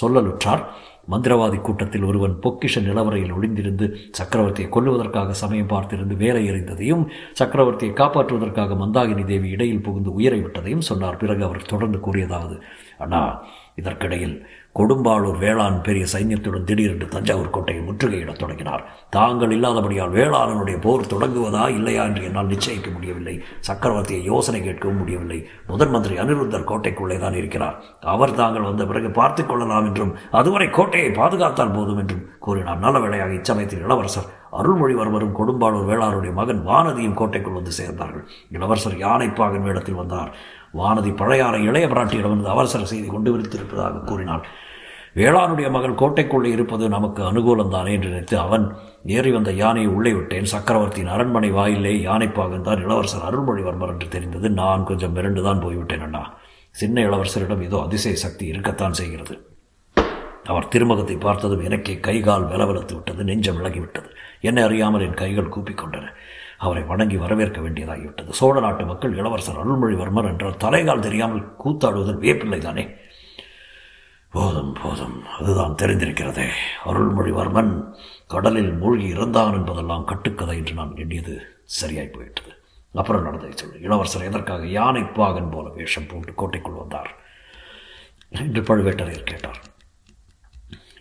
சொல்லலுற்றார். 0.00 0.64
மந்திரவாதி 1.10 1.60
கூட்டத்தில் 1.60 2.04
ஒருவன் 2.04 2.38
பொக்கிஷ 2.42 2.80
நிலவரையில் 2.80 3.34
ஒளிந்திருந்து 3.34 3.86
சக்கரவர்த்தியை 4.18 4.68
கொல்லுவதற்காக 4.68 5.30
சமயம் 5.30 5.68
பார்த்திருந்து 5.68 6.16
வேலை 6.16 6.50
எறிந்ததையும் 6.50 7.04
சக்கரவர்த்தியை 7.38 7.92
காப்பாற்றுவதற்காக 8.02 8.76
மந்தாகினி 8.82 9.24
தேவி 9.24 9.48
இடையில் 9.48 9.82
புகுந்து 9.82 10.12
உயிரை 10.12 10.40
விட்டதையும் 10.40 10.86
சொன்னார். 10.90 11.16
பிறகு 11.16 11.44
அவர் 11.44 11.62
தொடர்ந்து 11.62 11.98
கூறியதாவது 11.98 12.58
அண்ணா 12.98 13.44
இதற்கிடையில் 13.76 14.46
கொடும்பாளூர் 14.78 15.38
வேளாண் 15.38 15.80
பெரிய 15.80 16.06
சைன்யத்துடன் 16.12 16.64
திடீரென்று 16.64 17.08
தஞ்சாவூர் 17.08 17.50
கோட்டையை 17.50 17.82
முற்றுகையிடத் 17.84 18.40
தொடங்கினார். 18.40 18.82
தாங்கள் 19.10 19.50
இல்லாதபடியால் 19.50 20.12
வேளாளனுடைய 20.16 20.80
போர் 20.80 21.10
தொடங்குவதா 21.12 21.68
இல்லையா 21.68 22.04
என்று 22.04 22.24
என்னால் 22.24 22.46
நிச்சயிக்க 22.46 22.92
முடியவில்லை. 22.92 23.42
சக்கரவர்த்தியை 23.68 24.22
யோசனை 24.22 24.60
கேட்கவும் 24.60 24.96
முடியவில்லை. 24.96 25.38
முதன் 25.66 25.90
மந்திரி 25.90 26.18
அனிருத்தர் 26.18 26.68
கோட்டைக்குள்ளே 26.70 27.18
தான் 27.18 27.34
இருக்கிறார். 27.34 27.78
அவர் 28.00 28.34
தாங்கள் 28.34 28.62
வந்த 28.62 28.86
பிறகு 28.86 29.10
பார்த்து 29.10 29.46
கொள்ளலாம் 29.46 29.86
என்றும் 29.86 30.12
அதுவரை 30.30 30.68
கோட்டையை 30.70 31.10
பாதுகாத்தால் 31.10 31.74
போதும் 31.74 31.98
என்றும் 31.98 32.26
கூறினார். 32.38 32.78
நல்ல 32.78 32.98
வேளையாக 32.98 33.32
இச்சமயத்தில் 33.32 33.84
இளவரசர் 33.86 34.28
அருள்மொழிவர்மரும் 34.52 35.34
கொடும்பாளூர் 35.38 35.88
வேளாருடைய 35.92 36.32
மகன் 36.32 36.62
வானதியும் 36.66 37.14
கோட்டைக்குள் 37.14 37.58
வந்து 37.58 37.72
சேர்ந்தார்கள். 37.80 38.26
இளவரசர் 38.50 39.00
யானைப்பாகன் 39.06 39.66
வேடத்தில் 39.70 40.00
வந்தார். 40.02 40.30
வானதி 40.74 41.16
பழையாறை 41.16 41.64
இளைய 41.64 41.86
பிராட்டியிடம் 41.86 42.34
வந்து 42.36 42.48
அவசர 42.48 42.84
செய்தி 42.84 43.06
கொண்டு 43.06 43.30
விரித்திருப்பதாக 43.34 44.04
கூறினாள். 44.04 44.44
வேளாணுடைய 45.16 45.68
மகள் 45.70 45.98
கோட்டைக்குள்ளே 46.00 46.44
இருப்பது 46.44 46.88
நமக்கு 46.88 47.22
அனுகூலம்தானே 47.22 47.92
என்று 47.96 48.08
நினைத்து 48.08 48.38
அவன் 48.38 48.64
ஏறி 49.06 49.30
வந்த 49.30 49.50
யானையை 49.52 49.90
உள்ளே 49.92 50.12
விட்டேன். 50.12 50.44
சக்கரவர்த்தியின் 50.44 51.12
அரண்மனை 51.14 51.50
வாயிலே 51.50 51.92
யானைப்பாகன் 52.08 52.66
தான் 52.68 52.82
இளவரசர் 52.84 53.26
அருள்மொழிவர்மர் 53.28 53.92
என்று 53.92 54.08
தெரிந்தது. 54.08 54.50
நான் 54.50 54.84
கொஞ்சம் 54.84 55.14
மிரண்டுதான் 55.16 55.62
போய்விட்டேன் 55.64 56.00
அண்ணா. 56.00 56.22
சின்ன 56.70 57.02
இளவரசரிடம் 57.08 57.62
ஏதோ 57.62 57.78
அதிசய 57.80 58.16
சக்தி 58.16 58.46
இருக்கத்தான் 58.46 58.92
செய்கிறது. 58.92 59.36
அவர் 60.44 60.68
திருமுகத்தை 60.68 61.16
பார்த்ததும் 61.20 61.64
எனக்கே 61.64 61.94
கைகால் 62.00 62.44
விலவலத்து 62.44 62.94
விட்டது 62.94 63.24
நெஞ்சம் 63.24 63.58
விலகிவிட்டது. 63.60 64.10
என்னை 64.40 64.62
அறியாமல் 64.62 65.00
என் 65.00 65.20
கைகள் 65.22 65.52
கூப்பிக்கொண்டன 65.54 66.12
அவரை 66.58 66.82
வணங்கி 66.82 67.16
வரவேற்க 67.16 67.58
வேண்டியதாகிவிட்டது. 67.60 68.30
சோழ 68.30 68.60
நாட்டு 68.60 68.84
மக்கள் 68.84 69.16
இளவரசர் 69.16 69.60
அருள்மொழிவர்மர் 69.62 70.30
என்றால் 70.30 70.60
தலைகால் 70.64 71.04
தெரியாமல் 71.08 71.42
கூத்தாடுவதன் 71.64 72.22
வியப்பில்லை 72.24 72.58
தானே? 72.58 72.84
போதும் 74.36 74.72
போதும். 74.82 75.16
அதுதான் 75.38 75.78
தெரிந்திருக்கிறதே. 75.82 76.48
அருள்மொழிவர்மன் 76.84 77.72
கடலில் 78.26 78.72
மூழ்கி 78.72 79.08
இறந்தான் 79.12 79.56
என்பதெல்லாம் 79.58 80.04
கட்டுக்கதை 80.04 80.56
என்று 80.56 80.74
நான் 80.74 80.96
எண்ணியது 80.96 81.34
சரியாய் 81.80 82.14
போயிட்டது 82.14 82.52
அப்புறம் 82.94 83.22
நடந்ததை 83.22 83.56
சொல்லு. 83.56 83.80
இளவரசர் 83.80 84.28
எதற்காக 84.28 84.66
யானை 84.66 85.02
பாகன் 85.02 85.50
போல 85.50 85.68
வேஷம் 85.68 86.06
போட்டு 86.08 86.34
கோட்டைக்குள் 86.34 86.80
வந்தார்? 86.82 87.10
என்று 88.30 88.60
பழுவேட்டரையர் 88.62 89.30
கேட்டார். 89.30 89.60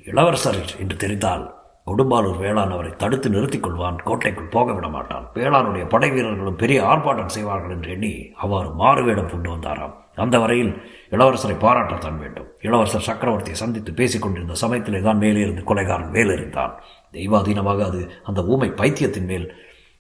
இளவரசர் 0.06 0.60
என்று 0.80 0.96
தெரிந்தால் 0.96 1.46
கொடும்பாலூர் 1.86 2.38
வேளாண் 2.38 2.72
அவரை 2.72 2.92
தடுத்து 2.98 3.28
நிறுத்திக் 3.30 3.66
கொள்வான் 3.66 3.98
கோட்டைக்குள் 4.04 4.54
போக 4.56 4.74
விட 4.74 4.88
மாட்டான். 4.88 5.26
வேளாணுடைய 5.34 5.86
படை 5.90 6.10
வீரர்களும் 6.10 6.56
பெரிய 6.56 6.80
ஆர்ப்பாட்டம் 6.84 7.36
செய்வார்கள் 7.36 7.70
என்று 7.70 7.90
எண்ணி 7.92 8.14
அவ்வாறு 8.36 8.70
மாறுவேடம் 8.74 9.30
கொண்டு 9.30 9.50
வந்தாராம். 9.56 9.96
அந்த 10.16 10.40
வரையில் 10.40 10.74
இளவரசரை 11.12 11.56
பாராட்டத்தான் 11.60 12.20
வேண்டும். 12.20 12.48
இளவரசர் 12.62 13.08
சக்கரவர்த்தியை 13.08 13.52
சந்தித்து 13.52 13.94
பேசிக் 13.94 14.22
கொண்டிருந்த 14.22 14.54
சமயத்திலே 14.54 15.02
தான் 15.02 15.18
மேலே 15.18 15.40
இருந்து 15.40 15.62
கொலைகாரன் 15.62 16.12
வேலெறிந்தான் 16.12 16.74
தெய்வாதீனமாக 17.12 17.84
அது 17.84 18.12
அந்த 18.24 18.44
ஊமை 18.44 18.70
பைத்தியத்தின் 18.70 19.26
மேல் 19.26 19.56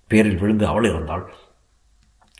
பேரில் 0.07 0.37
விழுந்து 0.37 0.67
அவள் 0.67 0.83
இறந்தாள். 0.83 1.25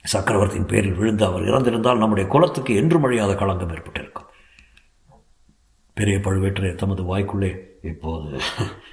சக்கரவர்த்தியின் 0.04 0.68
பேரில் 0.68 0.94
விழுந்து 0.94 1.26
அவர் 1.26 1.42
இறந்திருந்தால் 1.42 1.98
நம்முடைய 1.98 2.30
குலத்துக்கு 2.30 2.76
என்று 2.76 3.00
அழியாத 3.02 3.36
களங்கம் 3.36 3.70
ஏற்பட்டிருக்கும். 3.70 4.26
பெரிய 5.94 6.18
பழுவேட்டரையர் 6.18 6.76
தமது 6.76 7.18
வாய்க்குள்ளே 7.18 7.60
இப்போது 7.82 8.40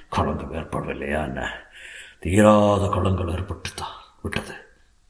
களங்கம் 0.08 0.52
ஏற்படவில்லையா 0.52 1.22
என்ன? 1.24 1.50
தீராத 2.20 2.86
களங்கள் 2.86 3.32
ஏற்பட்டுத்தான் 3.32 3.96
விட்டது. 4.22 4.54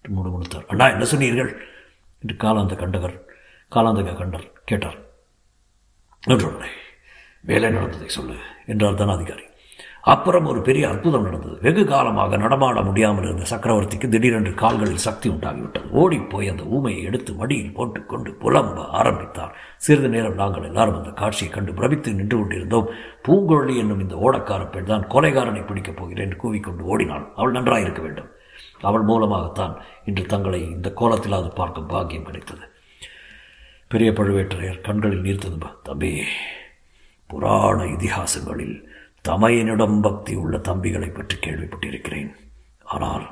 முணுமுணுத்தார். 0.08 0.66
அண்ணா 0.66 0.88
என்ன 0.88 1.04
சொன்னீர்கள்? 1.04 1.62
என்று 2.20 2.36
காலாந்த 2.36 2.76
கண்டவர் 2.76 3.31
காலாந்தக 3.74 4.16
கண்டர் 4.16 4.52
கேட்டார். 4.64 4.98
ஒன்றுமில்லை 6.28 6.68
வேலை 7.40 7.70
நடந்ததை 7.70 8.08
சொல்லு 8.08 8.34
என்றார் 8.66 8.94
தனாதிகாரி. 8.94 9.50
அப்புறம் 10.02 10.44
ஒரு 10.44 10.62
பெரிய 10.62 10.88
அற்புதம் 10.88 11.22
நடந்தது. 11.22 11.58
வெகு 11.60 11.84
காலமாக 11.84 12.36
நடமாட 12.36 12.82
முடியாமல் 12.82 13.24
இருந்த 13.24 13.56
சக்கரவர்த்திக்கு 13.56 14.08
திடீரென்று 14.08 14.54
கால்களில் 14.54 14.96
சக்தி 14.96 15.28
உண்டாகிவிட்டது. 15.28 15.90
ஓடிப்போய் 15.90 16.48
அந்த 16.48 16.62
ஊமையை 16.62 17.02
எடுத்து 17.02 17.34
மடியில் 17.34 17.72
போட்டுக்கொண்டு 17.72 18.36
புலம்ப 18.40 18.86
ஆரம்பித்தார். 18.86 19.54
சிறிது 19.76 20.08
நேரம் 20.08 20.34
நாங்கள் 20.34 20.62
எல்லாரும் 20.62 20.96
அந்த 20.96 21.10
காட்சியை 21.10 21.52
கண்டு 21.52 21.74
பிரமித்து 21.74 22.14
நின்று 22.14 22.38
கொண்டிருந்தோம். 22.38 22.90
பூங்குழலி 23.28 23.76
என்னும் 23.76 24.00
இந்த 24.00 24.14
ஓடக்கார 24.14 24.70
பெண் 24.70 24.84
தான் 24.84 25.06
கொலைகாரனை 25.06 25.66
பிடிக்கப் 25.66 25.96
போகிறேன் 25.96 26.26
என்று 26.26 26.40
கூவிக்கொண்டு 26.42 26.80
ஓடினாள். 26.80 27.32
அவள் 27.36 27.52
நன்றாயிருக்க 27.52 28.00
வேண்டும். 28.00 28.30
அவள் 28.80 29.02
மூலமாகத்தான் 29.02 29.76
இன்று 30.04 30.26
தங்களை 30.26 30.60
இந்த 30.60 30.92
கோலத்திலாவது 30.96 31.54
பார்க்கும் 31.54 31.86
பாக்கியம் 31.86 32.24
கிடைத்தது. 32.24 32.71
பெரிய 33.92 34.10
பழுவேட்டரையர் 34.10 34.80
கண்களில் 34.80 35.24
நீர்த்தது 35.24 35.58
தம்பி 35.82 36.24
புராண 37.26 37.84
இதிகாசங்களில் 37.84 38.88
தமையனிடம் 39.28 40.00
பக்தி 40.00 40.34
உள்ள 40.34 40.58
தம்பிகளை 40.58 41.14
பற்றி 41.14 41.36
கேள்விப்பட்டிருக்கிறேன். 41.36 42.30
ஆனால் 42.82 43.26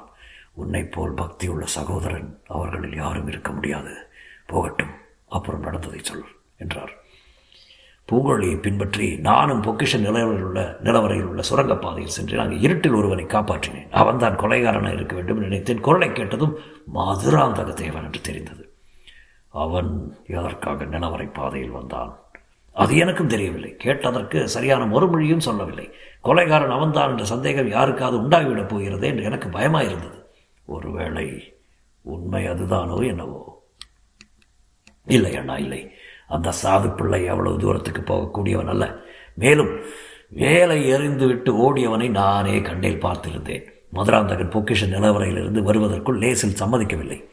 உன்னைப் 0.52 0.92
போல் 0.92 1.12
பக்தி 1.12 1.48
உள்ள 1.48 1.64
சகோதரன் 1.66 2.40
அவர்களில் 2.46 2.94
யாரும் 2.94 3.28
இருக்க 3.28 3.52
முடியாது. 3.52 3.92
போகட்டும் 4.46 4.94
அப்புறம் 5.28 5.60
நடந்ததை 5.60 6.00
சொல் 6.02 6.24
என்றார். 6.56 6.92
பூங்கொழியை 8.08 8.56
பின்பற்றி 8.60 9.16
நானும் 9.16 9.62
பொக்கிஷ 9.62 9.98
நிலவரையில் 9.98 10.46
உள்ள 10.46 10.78
நிலவரையில் 10.82 11.28
உள்ள 11.28 11.42
சுரங்கப்பாதையில் 11.50 12.16
சென்று 12.16 12.40
அங்கே 12.40 12.56
இருட்டில் 12.56 12.92
ஒருவனை 12.92 13.24
காப்பாற்றினேன். 13.24 13.90
அவன் 13.90 14.18
தான் 14.18 14.38
கொலைகாரனாக 14.38 14.92
இருக்க 14.92 15.14
வேண்டும் 15.14 15.38
நினைத்தேன். 15.38 15.80
குரலை 15.80 16.12
கேட்டதும் 16.12 16.58
மதுராந்தக 16.94 17.72
தேவன் 17.72 18.04
என்று 18.04 18.20
தெரிந்தது. 18.20 18.64
அவன் 19.50 20.16
எதற்காக 20.26 20.84
நிலவரை 20.84 21.32
பாதையில் 21.32 21.70
வந்தான்? 21.70 22.18
அது 22.72 22.96
எனக்கும் 22.96 23.26
தெரியவில்லை. 23.26 23.76
கேட்டதற்கு 23.76 24.48
சரியான 24.48 24.98
மறுமொழியும் 24.98 25.38
சொல்லவில்லை. 25.38 25.92
கொலைகாரன் 26.24 26.68
அவன்தான் 26.68 27.10
என்ற 27.10 27.24
சந்தேகம் 27.24 27.68
யாருக்காவது 27.68 28.22
உண்டாகிவிடப் 28.22 28.68
போகிறது 28.68 29.06
என்று 29.06 29.22
எனக்கு 29.22 29.48
பயமாக 29.48 29.84
இருந்தது 29.84 30.28
ஒருவேளை 30.66 31.54
உண்மை 32.02 32.48
அதுதானோ 32.48 33.06
என்னவோ? 33.06 33.62
இல்லை 35.06 35.36
அண்ணா 35.36 35.56
இல்லை. 35.56 35.90
அந்த 36.28 36.52
சாது 36.62 36.96
பிள்ளை 36.96 37.28
அவ்வளவு 37.28 37.58
தூரத்துக்கு 37.58 38.02
போகக்கூடியவன் 38.02 38.68
அல்ல. 38.68 38.96
மேலும் 39.34 39.80
வேலை 40.28 40.88
எறிந்து 40.88 41.26
விட்டு 41.26 41.52
ஓடியவனை 41.54 42.10
நானே 42.10 42.60
கண்ணில் 42.60 43.04
பார்த்திருந்தேன். 43.04 43.64
மதுராந்தகன் 43.92 44.48
பொக்கிஷ 44.48 44.88
நிலவரையிலிருந்து 44.88 45.62
வருவதற்குள் 45.62 46.18
லேசில் 46.18 46.62
சம்மதிக்கவில்லை. 46.62 47.24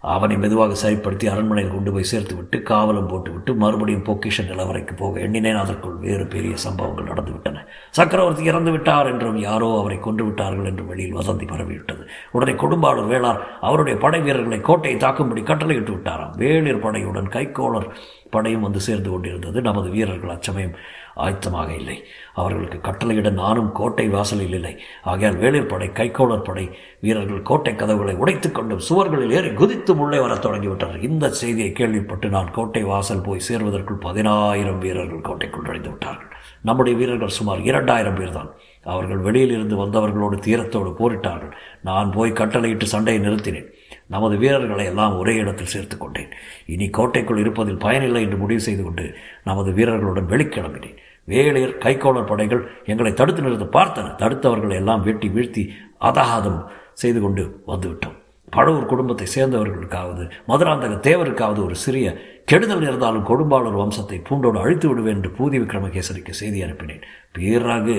அவனை 0.00 0.36
மெதுவாக 0.36 0.74
சரிப்படுத்தி 0.74 1.26
அரண்மனையில் 1.26 1.72
கொண்டு 1.72 1.92
போய் 1.92 2.02
சேர்த்து 2.02 2.36
விட்டு 2.36 2.62
காவலம் 2.62 3.06
போட்டுவிட்டு 3.06 3.54
மறுபடியும் 3.54 4.04
பொக்கிஷ 4.04 4.44
நிலவரைக்கு 4.44 4.96
போக 4.96 5.20
எண்ணினேன். 5.20 5.56
அதற்குள் 5.56 5.94
வேறு 5.94 6.26
பெரிய 6.26 6.56
சம்பவங்கள் 6.56 7.14
நடந்துவிட்டன. 7.14 7.58
சக்கரவர்த்தி 7.90 8.44
இறந்து 8.44 8.70
விட்டார் 8.70 9.06
என்றும் 9.06 9.36
யாரோ 9.36 9.78
அவரை 9.78 9.98
கொன்று 9.98 10.24
விட்டார்கள் 10.24 10.64
என்று 10.64 10.86
வெளியில் 10.86 11.16
வதந்தி 11.16 11.46
பரவிவிட்டது. 11.46 12.06
உடனே 12.32 12.52
கொடும்பாளூர் 12.52 13.10
வேளார் 13.14 13.38
அவருடைய 13.60 13.98
படை 13.98 14.20
வீரர்களை 14.20 14.60
கோட்டையை 14.60 15.00
தாக்கும்படி 15.00 15.42
கட்டளையிட்டு 15.42 15.92
விட்டாராம். 15.92 16.36
வேளிர் 16.36 16.84
படையுடன் 16.86 17.30
கைக்கோளர் 17.30 17.88
படையும் 18.30 18.60
வந்து 18.60 18.80
சேர்ந்து 18.80 19.10
கொண்டிருந்தது. 19.10 19.60
நமது 19.60 19.90
வீரர்கள் 19.90 20.30
அச்சமயம் 20.30 20.76
ஆயத்தமாக 21.16 21.74
இல்லை. 21.74 22.04
அவர்களுக்கு 22.34 22.78
கட்டளையிட 22.78 23.32
நானும் 23.32 23.72
கோட்டை 23.72 24.08
வாசலில் 24.08 24.52
இல்லை. 24.52 24.78
ஆகையால் 25.02 25.38
வேளிர் 25.38 25.68
படை 25.68 25.88
கைக்கோளர் 25.88 26.44
படை 26.44 26.78
வீரர்கள் 27.00 27.42
கோட்டை 27.42 27.76
கதவுகளை 27.76 28.14
உடைத்துக் 28.14 28.54
கொண்டும் 28.54 28.84
சுவர்களில் 28.88 29.30
ஏறி 29.30 29.52
குதித்து 29.52 29.98
உள்ளே 29.98 30.20
வரத் 30.20 30.44
தொடங்கிவிட்டனர். 30.44 31.02
இந்த 31.02 31.30
செய்தியை 31.30 31.72
கேள்விப்பட்டு 31.72 32.28
நான் 32.28 32.50
கோட்டை 32.50 32.82
வாசல் 32.82 33.20
போய் 33.20 33.46
சேர்வதற்குள் 33.48 34.00
பதினாயிரம் 34.00 34.78
வீரர்கள் 34.78 35.20
கோட்டைக்குள் 35.20 35.62
நுழைந்து 35.62 35.88
விட்டார்கள். 35.88 36.30
நம்முடைய 36.62 36.98
வீரர்கள் 36.98 37.36
சுமார் 37.38 37.60
இரண்டாயிரம் 37.60 38.14
பேர் 38.14 38.32
தான் 38.32 38.50
அவர்கள் 38.84 39.16
வெளியில் 39.16 39.50
இருந்து 39.50 39.76
வந்தவர்களோடு 39.76 40.36
தீரத்தோடு 40.38 40.90
போரிட்டார்கள். 40.98 41.52
நான் 41.82 42.10
போய் 42.10 42.32
கட்டளையிட்டு 42.32 42.86
சண்டையை 42.86 43.22
நிறுத்தினேன். 43.22 43.70
நமது 44.10 44.36
வீரர்களை 44.36 44.84
எல்லாம் 44.84 45.18
ஒரே 45.18 45.34
இடத்தில் 45.34 45.72
சேர்த்து 45.74 45.96
கொண்டேன். 45.98 46.32
இனி 46.66 46.88
கோட்டைக்குள் 46.88 47.38
இருப்பதில் 47.38 47.82
பயனில்லை 47.84 48.22
என்று 48.22 48.36
முடிவு 48.36 48.60
செய்து 48.60 48.82
கொண்டு 48.82 49.04
நமது 49.44 49.72
வீரர்களுடன் 49.72 50.30
வெளிக்கிளம்பினேன். 50.32 50.96
வேளியர் 51.28 51.76
கைக்கோளர் 51.84 52.30
படைகள் 52.32 52.62
எங்களை 52.84 53.12
தடுத்து 53.14 53.42
நிறுத்த 53.42 53.68
பார்த்தன. 53.78 54.14
தடுத்தவர்களை 54.22 54.76
எல்லாம் 54.82 55.02
வெட்டி 55.02 55.28
வீழ்த்தி 55.28 55.64
அதாகாதம் 56.00 56.60
செய்து 56.92 57.20
கொண்டு 57.20 57.44
வந்துவிட்டோம். 57.66 58.19
பழவூர் 58.56 58.90
குடும்பத்தை 58.92 59.26
சேர்ந்தவர்களுக்காவது 59.34 60.24
மதுராந்தக 60.48 60.94
தேவருக்காவது 61.08 61.60
ஒரு 61.64 61.76
சிறிய 61.84 62.06
கெடுதல் 62.44 62.82
இருந்தாலும் 62.82 63.26
கொடும்பாளூர் 63.26 63.76
வம்சத்தை 63.80 64.16
பூண்டோடு 64.28 64.58
அழித்து 64.58 64.86
விடுவேன் 64.88 65.16
என்று 65.16 65.30
பூதி 65.38 65.56
விக்ரமகேசரிக்கு 65.62 66.32
செய்தி 66.40 66.58
அனுப்பினேன். 66.64 67.04
பிறகு 67.32 67.96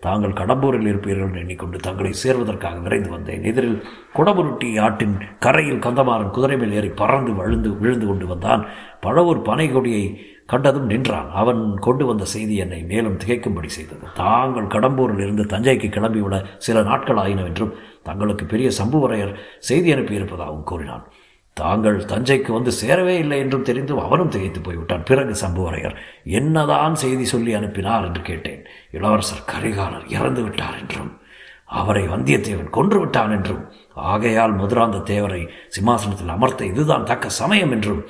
தாங்கள் 0.00 0.38
கடம்பூரில் 0.40 0.88
இருப்பீர்கள் 0.90 1.40
எண்ணிக்கொண்டு 1.42 1.78
தங்களை 1.78 2.12
சேர்வதற்காக 2.12 2.78
விரைந்து 2.78 3.10
வந்தேன். 3.10 3.42
எதிரில் 3.42 3.78
குடமுருட்டி 4.16 4.70
ஆட்டின் 4.86 5.16
கரையில் 5.38 5.84
கந்தமாறன் 5.86 6.34
குதிரை 6.36 6.56
மேல் 6.56 6.72
ஏறி 6.72 6.88
பறந்து 7.02 7.34
வழுந்து 7.40 7.72
விழுந்து 7.78 8.06
கொண்டு 8.06 8.26
வந்தான். 8.26 8.64
பழவூர் 9.06 9.46
பனை 9.50 9.68
கொடியை 9.72 10.04
கண்டதும் 10.52 10.86
நின்றான். 10.86 11.30
அவன் 11.34 11.78
கொண்டு 11.78 12.06
வந்த 12.06 12.24
செய்தி 12.24 12.56
என்னை 12.56 12.82
மேலும் 12.82 13.18
திகைக்கும்படி 13.18 13.66
செய்தது. 13.66 14.06
தாங்கள் 14.14 14.72
கடம்பூரில் 14.74 15.22
இருந்து 15.22 15.42
தஞ்சைக்கு 15.42 15.88
கிளம்பிவிட 15.88 16.44
சில 16.58 16.82
நாட்கள் 16.82 17.16
ஆயினவென்றும் 17.16 17.72
தங்களுக்கு 18.02 18.44
பெரிய 18.44 18.70
சம்புவரையர் 18.78 19.34
செய்தி 19.58 19.94
அனுப்பியிருப்பதாகவும் 19.94 20.62
கூறினான். 20.62 21.04
தாங்கள் 21.54 21.96
தஞ்சைக்கு 22.04 22.52
வந்து 22.52 22.72
சேரவே 22.82 23.14
இல்லை 23.18 23.38
என்றும் 23.38 23.62
தெரிந்தும் 23.62 23.98
அவனும் 23.98 24.28
திகைத்து 24.28 24.60
போய்விட்டான். 24.60 25.02
பிறகு 25.04 25.34
சம்புவரையர் 25.46 25.96
என்னதான் 26.24 26.94
செய்தி 26.94 27.24
சொல்லி 27.24 27.54
அனுப்பினார்? 27.54 28.04
என்று 28.04 28.22
கேட்டேன். 28.22 28.62
இளவரசர் 28.92 29.44
கரிகாலர் 29.46 30.08
இறந்து 30.08 30.42
விட்டார் 30.42 30.78
என்றும். 30.80 31.12
அவரை 31.80 32.04
வந்தியத்தேவன் 32.08 32.74
கொன்று 32.76 32.98
விட்டான் 33.00 33.34
என்றும் 33.36 33.62
ஆகையால் 34.12 34.54
மதுராந்த 34.60 34.98
தேவரை 35.10 35.42
சிம்மாசனத்தில் 35.68 36.34
அமர்த்த 36.34 36.64
இதுதான் 36.64 37.04
தக்க 37.04 37.28
சமயம் 37.40 37.72
என்றும் 37.72 38.00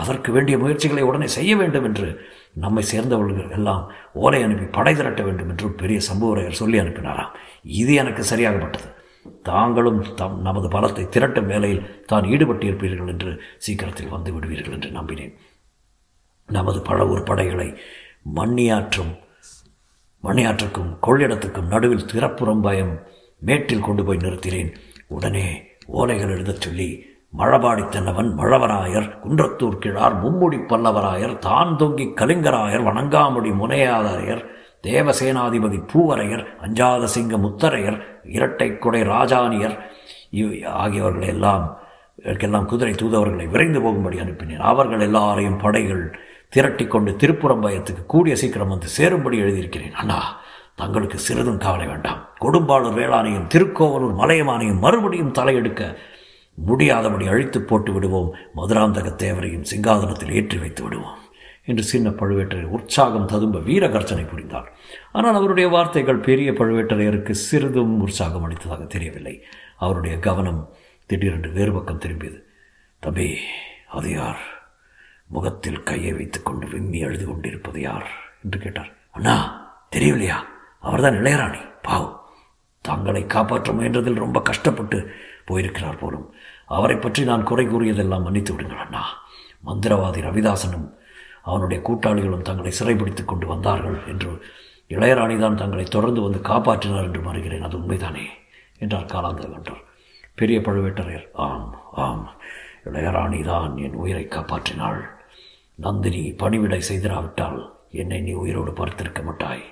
அதற்கு 0.00 0.32
வேண்டிய 0.32 0.56
முயற்சிகளை 0.58 1.02
உடனே 1.02 1.26
செய்ய 1.26 1.52
வேண்டும் 1.56 1.84
என்று 1.84 2.08
நம்மை 2.54 2.82
சேர்ந்தவர்கள் 2.82 3.50
எல்லாம் 3.50 3.84
ஓலை 4.12 4.40
அனுப்பி 4.42 4.66
படை 4.70 4.92
திரட்ட 4.94 5.22
வேண்டும் 5.22 5.48
என்றும் 5.48 5.74
பெரிய 5.74 5.98
சம்புவரையர் 6.08 6.60
சொல்லி 6.60 6.78
அனுப்பினாராம். 6.80 7.32
இது 7.80 7.92
எனக்கு 7.94 8.22
சரியாகப்பட்டது. 8.24 8.88
தாங்களும் 9.42 10.00
தம் 10.14 10.36
நமது 10.40 10.68
பலத்தை 10.68 11.04
திரட்டும் 11.08 11.46
வேலையில் 11.46 11.86
தான் 12.06 12.24
ஈடுபட்டிருப்பீர்கள் 12.24 13.10
என்று 13.12 13.32
சீக்கிரத்தில் 13.58 14.08
வந்து 14.08 14.30
விடுவீர்கள் 14.32 14.76
என்று 14.76 14.90
நம்பினேன். 14.90 15.34
நமது 16.48 16.80
பழவூர் 16.80 17.24
படைகளை 17.24 17.68
மண்ணியாற்றும் 18.38 19.12
மணியாற்றுக்கும் 20.22 20.90
கொள்ளிடத்துக்கும் 21.06 21.66
நடுவில் 21.66 22.08
திறப்புறம்பயம் 22.12 22.94
மேட்டில் 23.38 23.80
கொண்டு 23.80 24.04
போய் 24.04 24.24
நிறுத்தினேன். 24.24 24.74
உடனே 25.06 25.62
ஓலைகள் 25.92 26.34
எழுதச் 26.36 26.60
சொல்லி 26.60 27.04
மழபாடி 27.38 27.88
தென்னவன் 27.88 28.38
மழவராயர் 28.38 29.08
குன்றத்தூர் 29.24 29.78
கிழார் 29.78 30.16
மும்முடி 30.24 30.58
பல்லவராயர் 30.68 31.38
தான் 31.38 31.76
தொங்கி 31.76 32.06
கலிங்கராயர் 32.20 32.86
வணங்காமுடி 32.88 33.50
முனையாதாரையர் 33.60 34.42
தேவசேனாதிபதி 34.82 35.78
பூவரையர் 35.92 36.44
அஞ்சாத 36.60 37.06
சிங்க 37.06 37.36
முத்தரையர் 37.36 37.98
இரட்டை 38.24 38.78
கொடை 38.78 39.02
ராஜானியர் 39.02 39.76
இவ் 40.30 40.52
ஆகியவர்களெல்லாம் 40.84 41.64
எல்லாம் 42.44 42.66
குதிரை 42.66 42.94
தூதவர்களை 42.94 43.48
விரைந்து 43.48 43.80
போகும்படி 43.80 44.18
அனுப்பினேன். 44.18 44.66
அவர்கள் 44.72 45.00
எல்லாரையும் 45.00 45.58
படைகள் 45.58 46.04
திரட்டி 46.54 46.86
கொண்டு 46.86 47.10
திருப்புறம்பயத்துக்கு 47.12 48.02
கூடிய 48.06 48.36
சீக்கிரம் 48.36 48.72
வந்து 48.74 48.88
சேரும்படி 48.96 49.36
எழுதியிருக்கிறேன். 49.44 49.92
அண்ணா 49.92 50.40
தங்களுக்கு 50.74 51.18
சிறிதும் 51.18 51.62
கவலை 51.64 51.86
வேண்டாம். 51.86 52.20
கொடும்பாளூர் 52.40 52.98
வேளாணையும் 53.00 53.48
திருக்கோவலூர் 53.54 54.18
மலையமானையும் 54.22 54.82
மறுபடியும் 54.84 55.34
தலையெடுக்க 55.38 55.82
முடியாதபடி 56.54 57.26
அழித்து 57.26 57.62
போட்டு 57.62 57.92
விடுவோம். 57.92 58.30
மதுராந்தக 58.56 59.10
தேவரையும் 59.24 59.68
சிங்காதனத்தில் 59.72 60.32
ஏற்றி 60.32 60.58
வைத்து 60.58 60.82
விடுவோம் 60.82 61.20
என்று 61.64 61.82
சின்ன 61.82 62.10
பழுவேட்டரையர் 62.10 62.74
உற்சாகம் 62.76 63.26
ததும்ப 63.26 63.58
வீரகர்ச்சனை 63.58 64.24
புரிந்தார். 64.28 64.68
ஆனால் 65.12 65.34
அவருடைய 65.34 65.68
வார்த்தைகள் 65.68 66.24
பெரிய 66.28 66.52
பழுவேட்டரையருக்கு 66.52 67.30
சிறிதும் 67.30 68.00
உற்சாகம் 68.00 68.44
அளித்ததாக 68.48 68.86
தெரியவில்லை. 68.86 69.42
அவருடைய 69.76 70.16
கவனம் 70.18 70.62
திடீரென்று 71.06 71.52
வேறு 71.52 71.72
பக்கம் 71.72 72.02
திரும்பியது. 72.06 72.40
தம்பி 72.98 73.38
அது 73.88 74.10
யார்? 74.10 74.51
முகத்தில் 75.32 75.82
கையை 75.82 76.12
வைத்துக்கொண்டு 76.12 76.66
விம்மி 76.66 76.98
எழுது 76.98 77.26
கொண்டிருப்பது 77.26 77.80
யார்? 77.80 78.08
என்று 78.44 78.58
கேட்டார். 78.58 78.90
அண்ணா 79.10 79.34
தெரியவில்லையா? 79.90 80.44
அவர்தான் 80.80 81.14
இளையராணி 81.14 81.60
பாவம். 81.82 82.18
தங்களை 82.80 83.26
காப்பாற்ற 83.26 83.72
முயன்றதில் 83.72 84.14
ரொம்ப 84.14 84.40
கஷ்டப்பட்டு 84.40 84.98
போயிருக்கிறார் 85.44 85.98
போலும். 85.98 86.32
அவரை 86.66 86.96
பற்றி 86.96 87.24
நான் 87.24 87.42
குறை 87.42 87.66
கூறியதெல்லாம் 87.66 88.22
மன்னித்து 88.22 88.54
விடுங்கள் 88.54 88.78
அண்ணா. 88.78 89.02
மந்திரவாதி 89.66 90.20
ரவிதாசனும் 90.20 90.88
அவனுடைய 91.42 91.82
கூட்டாளிகளும் 91.82 92.42
தங்களை 92.42 92.72
சிறைபிடித்து 92.80 93.24
கொண்டு 93.24 93.46
வந்தார்கள் 93.46 94.06
என்று 94.06 94.30
இளையராணி 94.90 95.38
தான் 95.38 95.56
தங்களை 95.56 95.84
தொடர்ந்து 95.84 96.20
வந்து 96.20 96.38
காப்பாற்றினார் 96.38 97.04
என்று 97.04 97.20
மறுகிறேன் 97.20 97.60
அது 97.60 97.78
உண்மைதானே? 97.78 98.26
என்றார் 98.78 99.04
காலாந்தர் 99.04 99.82
பெரிய 100.34 100.60
பழுவேட்டரையர் 100.60 101.26
ஆம் 101.32 101.78
ஆம். 101.92 102.28
இளையராணி 102.84 103.44
தான் 103.44 103.76
என் 103.76 103.94
உயிரை 103.94 104.28
காப்பாற்றினாள். 104.30 105.00
நந்தினி 105.84 106.22
பணிவிடை 106.40 106.80
செய்திராவிட்டால் 106.88 107.60
என்னை 108.00 108.18
நீ 108.26 108.32
உயிரோடு 108.42 108.70
பார்த்திருக்க 108.70 109.20
மாட்டாய். 109.24 109.64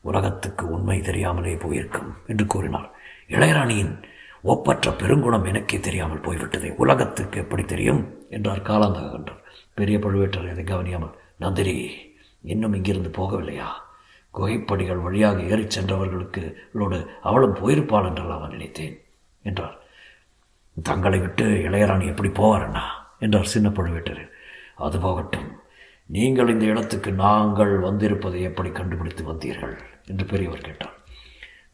உலகத்துக்கு 0.00 0.64
உண்மை 0.74 0.96
தெரியாமலே 1.08 1.52
போயிருக்கும் 1.54 2.10
என்று 2.26 2.44
கூறினார் 2.46 2.88
இளையராணியின் 3.28 3.92
ஒப்பற்ற 4.52 4.92
பெருங்குணம் 4.92 5.48
எனக்கே 5.50 5.78
தெரியாமல் 5.80 6.24
போய்விட்டது. 6.26 6.68
உலகத்துக்கு 6.76 7.36
எப்படி 7.40 7.64
தெரியும் 7.64 8.02
என்றார் 8.30 8.66
காலாந்தக 8.68 9.36
பெரிய 9.74 9.98
பழுவேட்டர் 9.98 10.50
அதை 10.52 10.64
கவனியாமல் 10.64 11.14
நந்தினி 11.38 11.76
இன்னும் 12.52 12.74
இங்கிருந்து 12.74 13.10
போகவில்லையா? 13.18 13.68
குகைப்படிகள் 14.34 15.04
வழியாக 15.06 15.38
ஏறிச் 15.52 15.74
சென்றவர்களுக்கு 15.76 16.42
அவளும் 17.22 17.56
போயிருப்பாள் 17.56 18.08
என்றெல்லாம் 18.08 18.48
நினைத்தேன் 18.48 18.96
என்றார். 19.42 19.76
தங்களை 20.76 21.18
விட்டு 21.18 21.46
இளையராணி 21.68 22.06
எப்படி 22.06 22.30
போவாரண்ணா 22.40 22.84
என்றார் 23.18 23.52
சின்ன 23.54 23.68
பழுவேட்டரன் 23.68 24.31
அது 24.86 24.98
போகட்டும். 24.98 25.48
நீங்கள் 26.06 26.48
இந்த 26.48 26.64
இடத்துக்கு 26.64 27.10
நாங்கள் 27.24 27.74
வந்திருப்பதை 27.80 28.40
எப்படி 28.42 28.70
கண்டுபிடித்து 28.70 29.24
வந்தீர்கள்? 29.24 29.76
என்று 30.10 30.24
பெரியவர் 30.24 30.66
கேட்டார். 30.66 30.96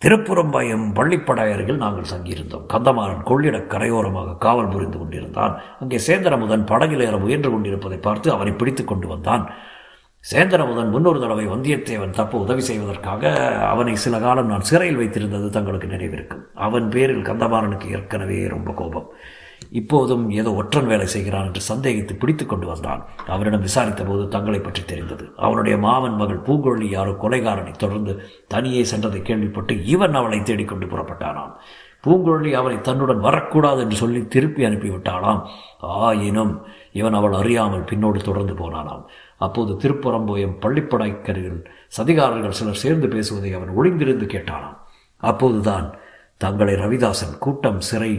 திருப்புறம்பயம் 0.03 0.85
பள்ளிப்படாயர்கள் 0.95 1.81
நாங்கள் 1.85 2.11
தங்கியிருந்தோம் 2.11 2.67
கந்தமாறன் 2.73 3.25
கொள்ளிட 3.31 3.57
கரையோரமாக 3.73 4.37
காவல் 4.39 4.71
புரிந்து 4.75 4.99
கொண்டிருந்தான். 4.99 5.55
அங்கே 5.81 5.99
சேந்தரமுதன் 6.07 6.67
படகில் 6.67 7.05
ஏற 7.07 7.17
முயன்று 7.17 7.51
கொண்டிருப்பதை 7.51 7.99
பார்த்து 7.99 8.29
அவனை 8.33 8.53
பிடித்து 8.53 8.85
கொண்டு 8.85 9.09
வந்தான். 9.09 9.45
சேந்தரமுதன் 10.25 10.93
முன்னொரு 10.93 11.19
தடவை 11.21 11.47
வந்தியத்தேவன் 11.47 12.17
தப்பு 12.21 12.37
உதவி 12.41 12.61
செய்வதற்காக 12.61 13.33
அவனை 13.73 13.97
சில 13.97 14.19
காலம் 14.19 14.51
நான் 14.53 14.69
சிறையில் 14.71 15.01
வைத்திருந்தது 15.01 15.49
தங்களுக்கு 15.51 15.89
நினைவிருக்கும். 15.89 16.45
அவன் 16.67 16.89
பேரில் 16.89 17.29
கந்தமாறனுக்கு 17.29 17.89
ஏற்கனவே 17.91 18.39
ரொம்ப 18.47 18.73
கோபம். 18.73 19.09
இப்போதும் 19.71 20.31
ஏதோ 20.31 20.51
ஒற்றன் 20.53 20.87
வேலை 20.87 21.07
செய்கிறான் 21.07 21.47
என்று 21.47 21.63
சந்தேகித்து 21.69 22.15
பிடித்து 22.19 22.47
கொண்டு 22.47 22.67
வந்தான். 22.67 23.03
அவரிடம் 23.27 23.61
விசாரித்த 23.61 24.05
போது 24.05 24.29
தங்களை 24.29 24.61
பற்றி 24.61 24.83
தெரிந்தது. 24.83 25.33
அவனுடைய 25.37 25.79
மாமன் 25.79 26.17
மகள் 26.17 26.45
பூங்கொழி 26.47 26.89
யாரோ 26.89 27.11
கொலைகாரனை 27.11 27.75
தொடர்ந்து 27.77 28.23
தனியே 28.49 28.83
சென்றதை 28.83 29.23
கேள்விப்பட்டு 29.23 29.85
இவன் 29.85 30.13
அவளை 30.13 30.43
தேடிக்கொண்டு 30.43 30.87
புறப்பட்டானாம். 30.87 31.53
பூங்குழலி 32.05 32.53
அவனை 32.53 32.81
தன்னுடன் 32.81 33.21
வரக்கூடாது 33.21 33.81
என்று 33.81 33.97
சொல்லி 33.97 34.27
திருப்பி 34.27 34.65
அனுப்பிவிட்டாளாம். 34.65 35.41
ஆயினும் 35.81 36.53
இவன் 36.93 37.13
அவள் 37.13 37.33
அறியாமல் 37.33 37.89
பின்னோடு 37.91 38.19
தொடர்ந்து 38.23 38.55
போனானாம். 38.55 39.05
அப்போது 39.37 39.73
திருப்புறம்போயம் 39.75 40.59
பள்ளிப்படைக்கருகில் 40.61 41.61
சதிகாரர்கள் 41.99 42.51
சிலர் 42.51 42.83
சேர்ந்து 42.85 43.09
பேசுவதை 43.09 43.53
அவன் 43.55 43.75
ஒளிந்திருந்து 43.77 44.27
கேட்டானாம். 44.35 44.77
அப்போதுதான் 45.17 45.95
தங்களை 46.39 46.75
ரவிதாசன் 46.75 47.39
கூட்டம் 47.39 47.81
சிறை 47.81 48.13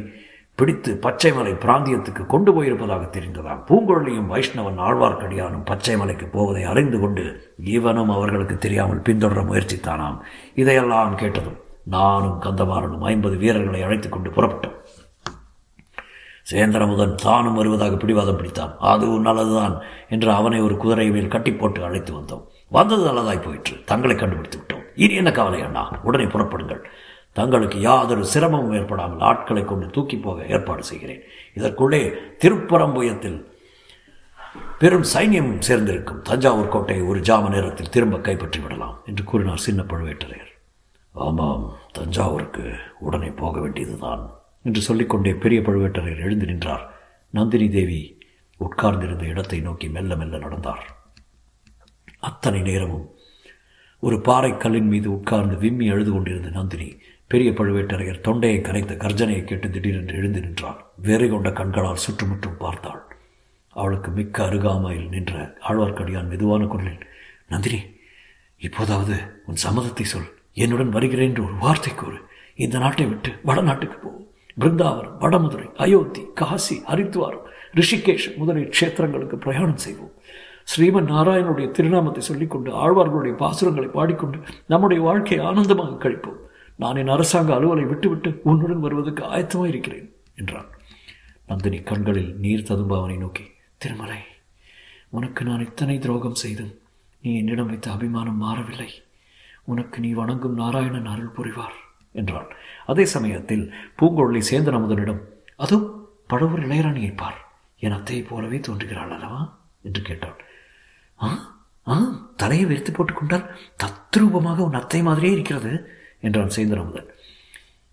பிடித்து 0.59 0.99
பச்சைமலை 1.01 1.53
பிராந்தியத்துக்கு 1.53 2.25
கொண்டு 2.25 2.51
போயிருப்பதாக 2.51 3.07
தெரிந்ததாம் 3.09 3.63
பூங்குழலியும் 3.67 4.29
வைஷ்ணவன் 4.29 4.79
ஆழ்வார்க்கடியானும் 4.79 5.65
பச்சைமலைக்கு 5.65 6.31
போவதை 6.31 6.63
அறிந்து 6.63 6.99
கொண்டு 6.99 7.53
இவனும் 7.63 8.09
அவர்களுக்கு 8.09 8.57
தெரியாமல் 8.57 9.01
பின்தொடர 9.01 9.41
முயற்சித்தானாம். 9.41 10.17
இதையெல்லாம் 10.55 11.15
கேட்டதும் 11.15 11.57
நானும் 11.83 12.41
கந்தமாறனும் 12.41 13.05
ஐம்பது 13.05 13.37
வீரர்களை 13.37 13.81
அழைத்துக் 13.81 14.11
கொண்டு 14.11 14.29
புறப்பட்டோம். 14.29 14.75
சேந்திரமுதன் 16.51 17.15
தானும் 17.15 17.53
வருவதாக 17.53 17.95
பிடிவாதம் 17.95 18.37
பிடித்தான் 18.37 18.75
அதுவும் 18.79 19.21
நல்லதுதான் 19.21 19.81
என்று 20.09 20.31
அவனை 20.31 20.61
ஒரு 20.61 20.77
குதிரை 20.77 21.11
மேல் 21.11 21.27
கட்டி 21.27 21.53
போட்டு 21.53 21.83
அழைத்து 21.83 22.13
வந்தோம். 22.13 22.45
வந்தது 22.69 23.11
நல்லதாய் 23.11 23.41
போயிற்று. 23.41 23.77
தங்களை 23.85 24.15
கண்டுபிடித்து 24.15 24.57
விட்டோம். 24.57 24.83
இனி 24.95 25.13
என்ன 25.13 25.31
கவலை 25.31 25.61
அண்ணா? 25.61 25.91
உடனே 26.03 26.23
புறப்படுங்கள். 26.23 26.83
தங்களுக்கு 27.39 27.77
யாதொரு 27.89 28.23
சிரமமும் 28.33 28.75
ஏற்படாமல் 28.79 29.25
ஆட்களை 29.29 29.63
கொண்டு 29.65 29.87
தூக்கி 29.95 30.17
போக 30.17 30.45
ஏற்பாடு 30.55 30.83
செய்கிறேன். 30.89 31.23
இதற்குள்ளே 31.57 32.01
திருப்பரம்புயத்தில் 32.43 33.39
பெரும் 34.81 35.07
சைன்யம் 35.13 35.51
சேர்ந்திருக்கும். 35.67 36.21
தஞ்சாவூர் 36.29 36.73
கோட்டையை 36.73 37.03
ஒரு 37.11 37.19
ஜாம 37.29 37.49
நேரத்தில் 37.55 37.91
திரும்ப 37.95 38.19
கைப்பற்றி 38.27 38.59
விடலாம் 38.63 38.95
என்று 39.09 39.23
கூறினார் 39.31 39.65
சின்ன 39.65 39.81
பழுவேட்டரையர். 39.91 40.53
ஆமாம் 41.15 41.65
தஞ்சாவூருக்கு 41.97 42.63
உடனே 43.07 43.29
போக 43.41 43.55
வேண்டியதுதான் 43.63 44.23
என்று 44.65 44.81
சொல்லிக்கொண்டே 44.87 45.33
பெரிய 45.43 45.59
பழுவேட்டரையர் 45.67 46.25
எழுந்து 46.27 46.47
நின்றார். 46.51 46.85
நந்தினி 47.37 47.67
தேவி 47.75 48.01
உட்கார்ந்திருந்த 48.61 49.25
இடத்தை 49.33 49.59
நோக்கி 49.67 49.87
மெல்ல 49.95 50.15
மெல்ல 50.21 50.37
நடந்தார். 50.45 50.83
அத்தனை 52.29 52.61
நேரமும் 52.61 53.07
ஒரு 53.99 54.17
பாறைக்கல்லின் 54.17 54.89
மீது 54.93 55.11
உட்கார்ந்து 55.11 55.57
விம்மி 55.57 55.89
அழுது 55.89 56.11
கொண்டிருந்த 56.11 56.49
நந்தினி 56.49 56.97
பெரிய 57.27 57.51
பழுவேட்டரையர் 57.51 58.21
தொண்டையை 58.21 58.61
கரைத்த 58.61 58.93
கர்ஜனையை 58.93 59.43
கேட்டு 59.43 59.69
திடீரென்று 59.69 60.15
எழுந்து 60.15 60.39
நின்றாள் 60.39 60.77
வேறு 61.01 61.29
கொண்ட 61.29 61.51
கண்களால் 61.51 62.03
சுற்றுமுற்றும் 62.03 62.57
பார்த்தாள். 62.57 63.01
அவளுக்கு 63.69 64.11
மிக்க 64.11 64.43
அருகாமையில் 64.43 65.09
நின்ற 65.09 65.55
ஆழ்வார்க்கடியான் 65.69 66.27
மெதுவான 66.27 66.65
குரலில் 66.65 67.05
நந்தினி 67.47 67.79
இப்போதாவது 68.57 69.17
உன் 69.45 69.61
சம்மதத்தை 69.63 70.03
சொல். 70.03 70.29
என்னுடன் 70.53 70.89
வருகிறேன் 70.89 71.27
என்று 71.27 71.43
ஒரு 71.43 71.53
வார்த்தை 71.53 71.93
கூறு. 71.93 72.17
இந்த 72.55 72.77
நாட்டை 72.77 73.05
விட்டு 73.05 73.31
வடநாட்டுக்கு 73.45 73.97
போ. 73.99 74.09
பிருந்தாவனம் 74.59 75.19
வடமதுரை 75.19 75.75
அயோத்தி 75.75 76.21
காசி 76.33 76.81
ஹரித்வாரம் 76.87 77.45
ரிஷிகேஷ் 77.75 78.35
முதலிய 78.37 78.69
க்ஷேத்திரங்களுக்கு 78.79 79.35
பிரயாணம் 79.35 79.77
செய்வோம். 79.77 80.13
ஸ்ரீமன் 80.71 81.09
நாராயணனுடைய 81.13 81.67
திருநாமத்தை 81.75 82.19
சொல்லிக்கொண்டு 82.19 82.69
ஆழ்வார்களுடைய 82.81 83.33
பாசுரங்களை 83.41 83.89
பாடிக்கொண்டு 83.89 84.39
நம்முடைய 84.67 84.99
வாழ்க்கையை 85.03 85.45
ஆனந்தமாக 85.45 85.99
கழிப்போம். 86.03 86.39
நான் 86.75 86.95
என் 86.95 87.13
அரசாங்க 87.15 87.51
அலுவலை 87.55 87.85
விட்டுவிட்டு 87.87 88.29
உன்னுடன் 88.43 88.79
வருவதற்கு 88.79 89.23
ஆயத்தமாக 89.23 89.71
இருக்கிறேன் 89.71 90.07
என்றான். 90.35 90.69
நந்தினி 91.45 91.79
கண்களில் 91.81 92.31
நீர் 92.43 92.63
ததும்ப 92.63 92.97
அவனை 92.97 93.17
நோக்கி 93.17 93.45
திருமலை 93.77 94.21
உனக்கு 95.09 95.41
நான் 95.45 95.65
இத்தனை 95.67 95.95
துரோகம் 95.99 96.39
செய்தும் 96.43 96.73
நீ 97.23 97.29
என்னிடம் 97.37 97.67
வைத்த 97.67 97.91
அபிமானம் 97.91 98.41
மாறவில்லை. 98.43 98.89
உனக்கு 99.63 99.97
நீ 99.99 100.11
வணங்கும் 100.11 100.53
நாராயணன் 100.53 101.09
அருள் 101.13 101.35
புரிவார் 101.37 101.77
என்றான். 102.15 102.49
அதே 102.85 103.05
சமயத்தில் 103.05 103.65
பூங்கொழி 103.99 104.41
சேந்தன் 104.49 104.77
அமுதனிடம் 104.77 105.21
அதோ 105.55 105.77
படவர் 106.27 106.63
இளையராணியை 106.67 107.13
பார். 107.15 107.39
என் 107.81 107.97
அத்தையைப் 107.97 108.29
போலவே 108.29 108.59
தோன்றுகிறாள் 108.59 109.15
அல்லவா? 109.17 109.41
என்று 109.83 110.01
கேட்டாள் 110.01 110.37
ஆ? 111.21 111.55
ஆ? 111.87 111.97
தலையை 112.37 112.65
வெறுத்து 112.65 112.91
போட்டுக்கொண்டால் 112.91 113.55
தத்ரூபமாக 113.83 114.57
உன் 114.57 114.73
அத்தை 114.73 115.01
மாதிரியே 115.01 115.33
இருக்கிறது 115.33 115.89
என்றான் 116.21 116.47
சேந்தன் 116.47 116.79
அமுதன் 116.79 117.09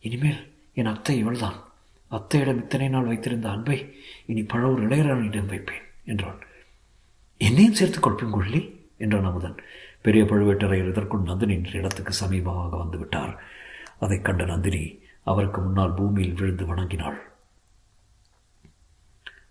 இனிமேல் 0.00 0.52
என் 0.74 0.86
அத்தை 0.86 1.18
இவள்தான். 1.18 1.64
அத்தையிடம் 2.10 2.56
இத்தனை 2.56 2.88
நாள் 2.88 3.04
வைத்திருந்த 3.04 3.50
அன்பை 3.50 3.94
இனி 4.26 4.42
பழவூர் 4.42 4.82
இளையராணியிடம் 4.82 5.46
வைப்பேன் 5.46 5.82
என்றான். 6.04 6.38
என்னையும் 7.38 7.74
சேர்த்துக் 7.74 8.02
கொள்பேன் 8.02 8.30
கொள்ளி 8.30 8.88
என்றான் 8.96 9.24
அமுதன். 9.24 9.56
பெரிய 10.02 10.24
பழுவேட்டரையர் 10.24 10.88
இதற்குள் 10.88 11.20
நந்தினியின் 11.20 11.72
இடத்துக்கு 11.72 12.14
சமீபமாக 12.24 12.76
வந்துவிட்டார் 12.76 13.36
அதைக் 14.00 14.24
கண்ட 14.24 14.44
நந்தினி 14.44 15.00
அவருக்கு 15.22 15.60
முன்னால் 15.60 15.94
பூமியில் 15.94 16.34
விழுந்து 16.34 16.66
வணங்கினாள். 16.66 17.18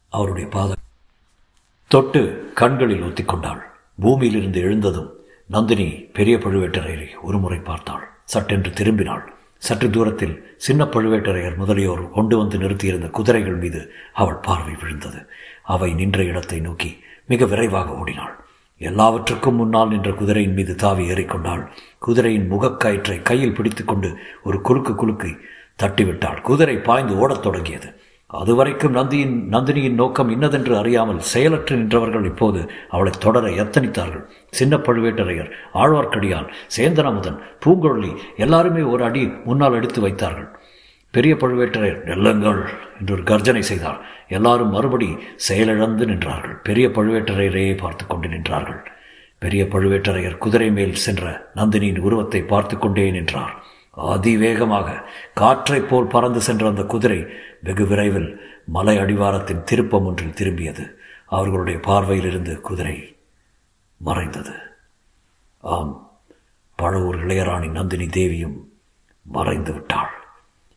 அவருடைய 0.09 0.49
பாத 0.49 0.74
தொட்டு 1.95 2.51
கண்களில் 2.53 3.01
ஒத்திக்கொண்டாள் 3.01 3.60
பூமியிலிருந்து 3.99 4.62
எழுந்ததும் 4.62 5.13
நந்தினி 5.47 5.89
பெரிய 5.89 6.38
பழுவேட்டரையரை 6.38 7.08
ஒருமுறை 7.21 7.58
பார்த்தாள். 7.58 8.10
சட்டென்று 8.23 8.71
திரும்பினாள். 8.71 9.21
சற்று 9.58 9.89
தூரத்தில் 9.89 10.55
சின்ன 10.58 10.86
பழுவேட்டரையர் 10.86 11.55
முதலியோர் 11.55 12.12
கொண்டு 12.12 12.38
வந்து 12.38 12.58
நிறுத்தியிருந்த 12.58 13.08
குதிரைகள் 13.08 13.55
மீது 13.55 13.91
அவள் 14.13 14.34
பார்வை 14.34 14.73
விழுந்தது. 14.81 15.25
அவை 15.63 15.93
நின்ற 15.93 16.23
இடத்தை 16.23 16.60
நோக்கி 16.60 17.03
மிக 17.25 17.45
விரைவாக 17.45 17.91
ஓடினாள். 17.91 18.36
எல்லாவற்றுக்கும் 18.77 19.55
முன்னால் 19.55 19.88
நின்ற 19.88 20.12
குதிரையின் 20.12 20.53
மீது 20.53 20.75
தாவி 20.75 21.10
ஏறிக்கொண்டாள். 21.10 21.67
குதிரையின் 21.99 22.51
முகக்கயிற்றை 22.51 23.21
கையில் 23.21 23.55
பிடித்துக்கொண்டு 23.55 24.17
ஒரு 24.43 24.62
குலுக்கு 24.62 24.95
குலுக்கி 24.95 25.38
தட்டிவிட்டாள். 25.84 26.41
குதிரை 26.41 26.77
பாய்ந்து 26.77 27.17
ஓடத் 27.17 27.43
தொடங்கியது. 27.43 27.99
அதுவரைக்கும் 28.39 28.91
நந்தியின் 28.91 29.47
நந்தினியின் 29.51 29.93
நோக்கம் 29.93 30.29
இன்னதென்று 30.29 30.77
அறியாமல் 30.77 31.19
செயலற்று 31.19 31.75
நின்றவர்கள் 31.75 32.25
இப்போது 32.25 32.71
அவளை 32.89 33.11
தொடர 33.19 33.47
எத்தனித்தார்கள் 33.47 34.25
சின்ன 34.49 34.77
பழுவேட்டரையர் 34.77 35.51
ஆழ்வார்க்கடியான் 35.73 36.47
சேந்தனமுதன் 36.77 37.39
பூங்கொழி 37.65 38.15
எல்லாருமே 38.37 38.81
ஒரு 38.81 39.03
அடி 39.03 39.31
முன்னால் 39.43 39.73
எடுத்து 39.73 40.01
வைத்தார்கள். 40.01 40.49
பெரிய 41.11 41.35
பழுவேட்டரையர் 41.35 42.01
நெல்லுங்கள் 42.05 42.61
என்று 42.99 43.13
ஒரு 43.13 43.23
கர்ஜனை 43.23 43.61
செய்தார். 43.61 43.99
எல்லாரும் 44.27 44.69
மறுபடி 44.69 45.17
செயலிழந்து 45.35 46.05
நின்றார்கள். 46.05 46.55
பெரிய 46.63 46.87
பழுவேட்டரையரையே 46.87 47.77
பார்த்து 47.77 48.07
கொண்டு 48.07 48.27
நின்றார்கள். 48.27 48.81
பெரிய 49.39 49.63
பழுவேட்டரையர் 49.63 50.37
குதிரை 50.37 50.71
மேல் 50.71 50.95
சென்ற 50.95 51.51
நந்தினியின் 51.55 51.99
உருவத்தை 51.99 52.41
பார்த்து 52.41 52.77
கொண்டே 52.77 53.11
நின்றார். 53.11 53.63
அதிவேகமாக 53.97 55.03
காற்றைப் 55.33 55.89
போல் 55.89 56.07
பறந்து 56.07 56.41
சென்ற 56.41 56.67
அந்த 56.67 56.83
குதிரை 56.83 57.25
வெகு 57.65 57.86
விரைவில் 57.86 58.39
மலை 58.65 58.97
அடிவாரத்தின் 58.97 59.63
திருப்பம் 59.63 60.06
ஒன்றில் 60.06 60.34
திரும்பியது. 60.34 60.93
அவர்களுடைய 61.25 61.80
பார்வையிலிருந்து 61.80 62.62
குதிரை 62.62 63.15
மறைந்தது. 63.97 64.51
ஆம் 65.60 66.10
பழுவூர் 66.75 67.25
இளையராணி 67.25 67.69
நந்தினி 67.69 68.08
தேவியும் 68.08 68.71
மறைந்து 69.21 69.73
விட்டாள். 69.73 70.13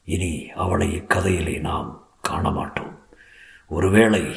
இனி 0.05 0.51
அவளை 0.55 0.96
இக்கதையிலே 0.96 1.61
நாம் 1.61 2.07
காண 2.20 2.51
மாட்டோம் 2.51 2.98
ஒருவேளை 3.68 4.35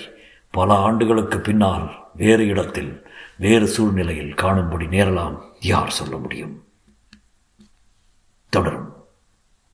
பல 0.51 0.73
ஆண்டுகளுக்கு 0.73 1.39
பின்னால் 1.39 2.07
வேறு 2.15 2.45
இடத்தில் 2.45 3.07
வேறு 3.37 3.67
சூழ்நிலையில் 3.67 4.33
காணும்படி 4.33 4.85
நேரலாம் 4.85 5.41
யார் 5.59 5.89
சொல்ல 5.89 6.17
முடியும்? 6.17 6.63
தொடரும். 8.49 8.90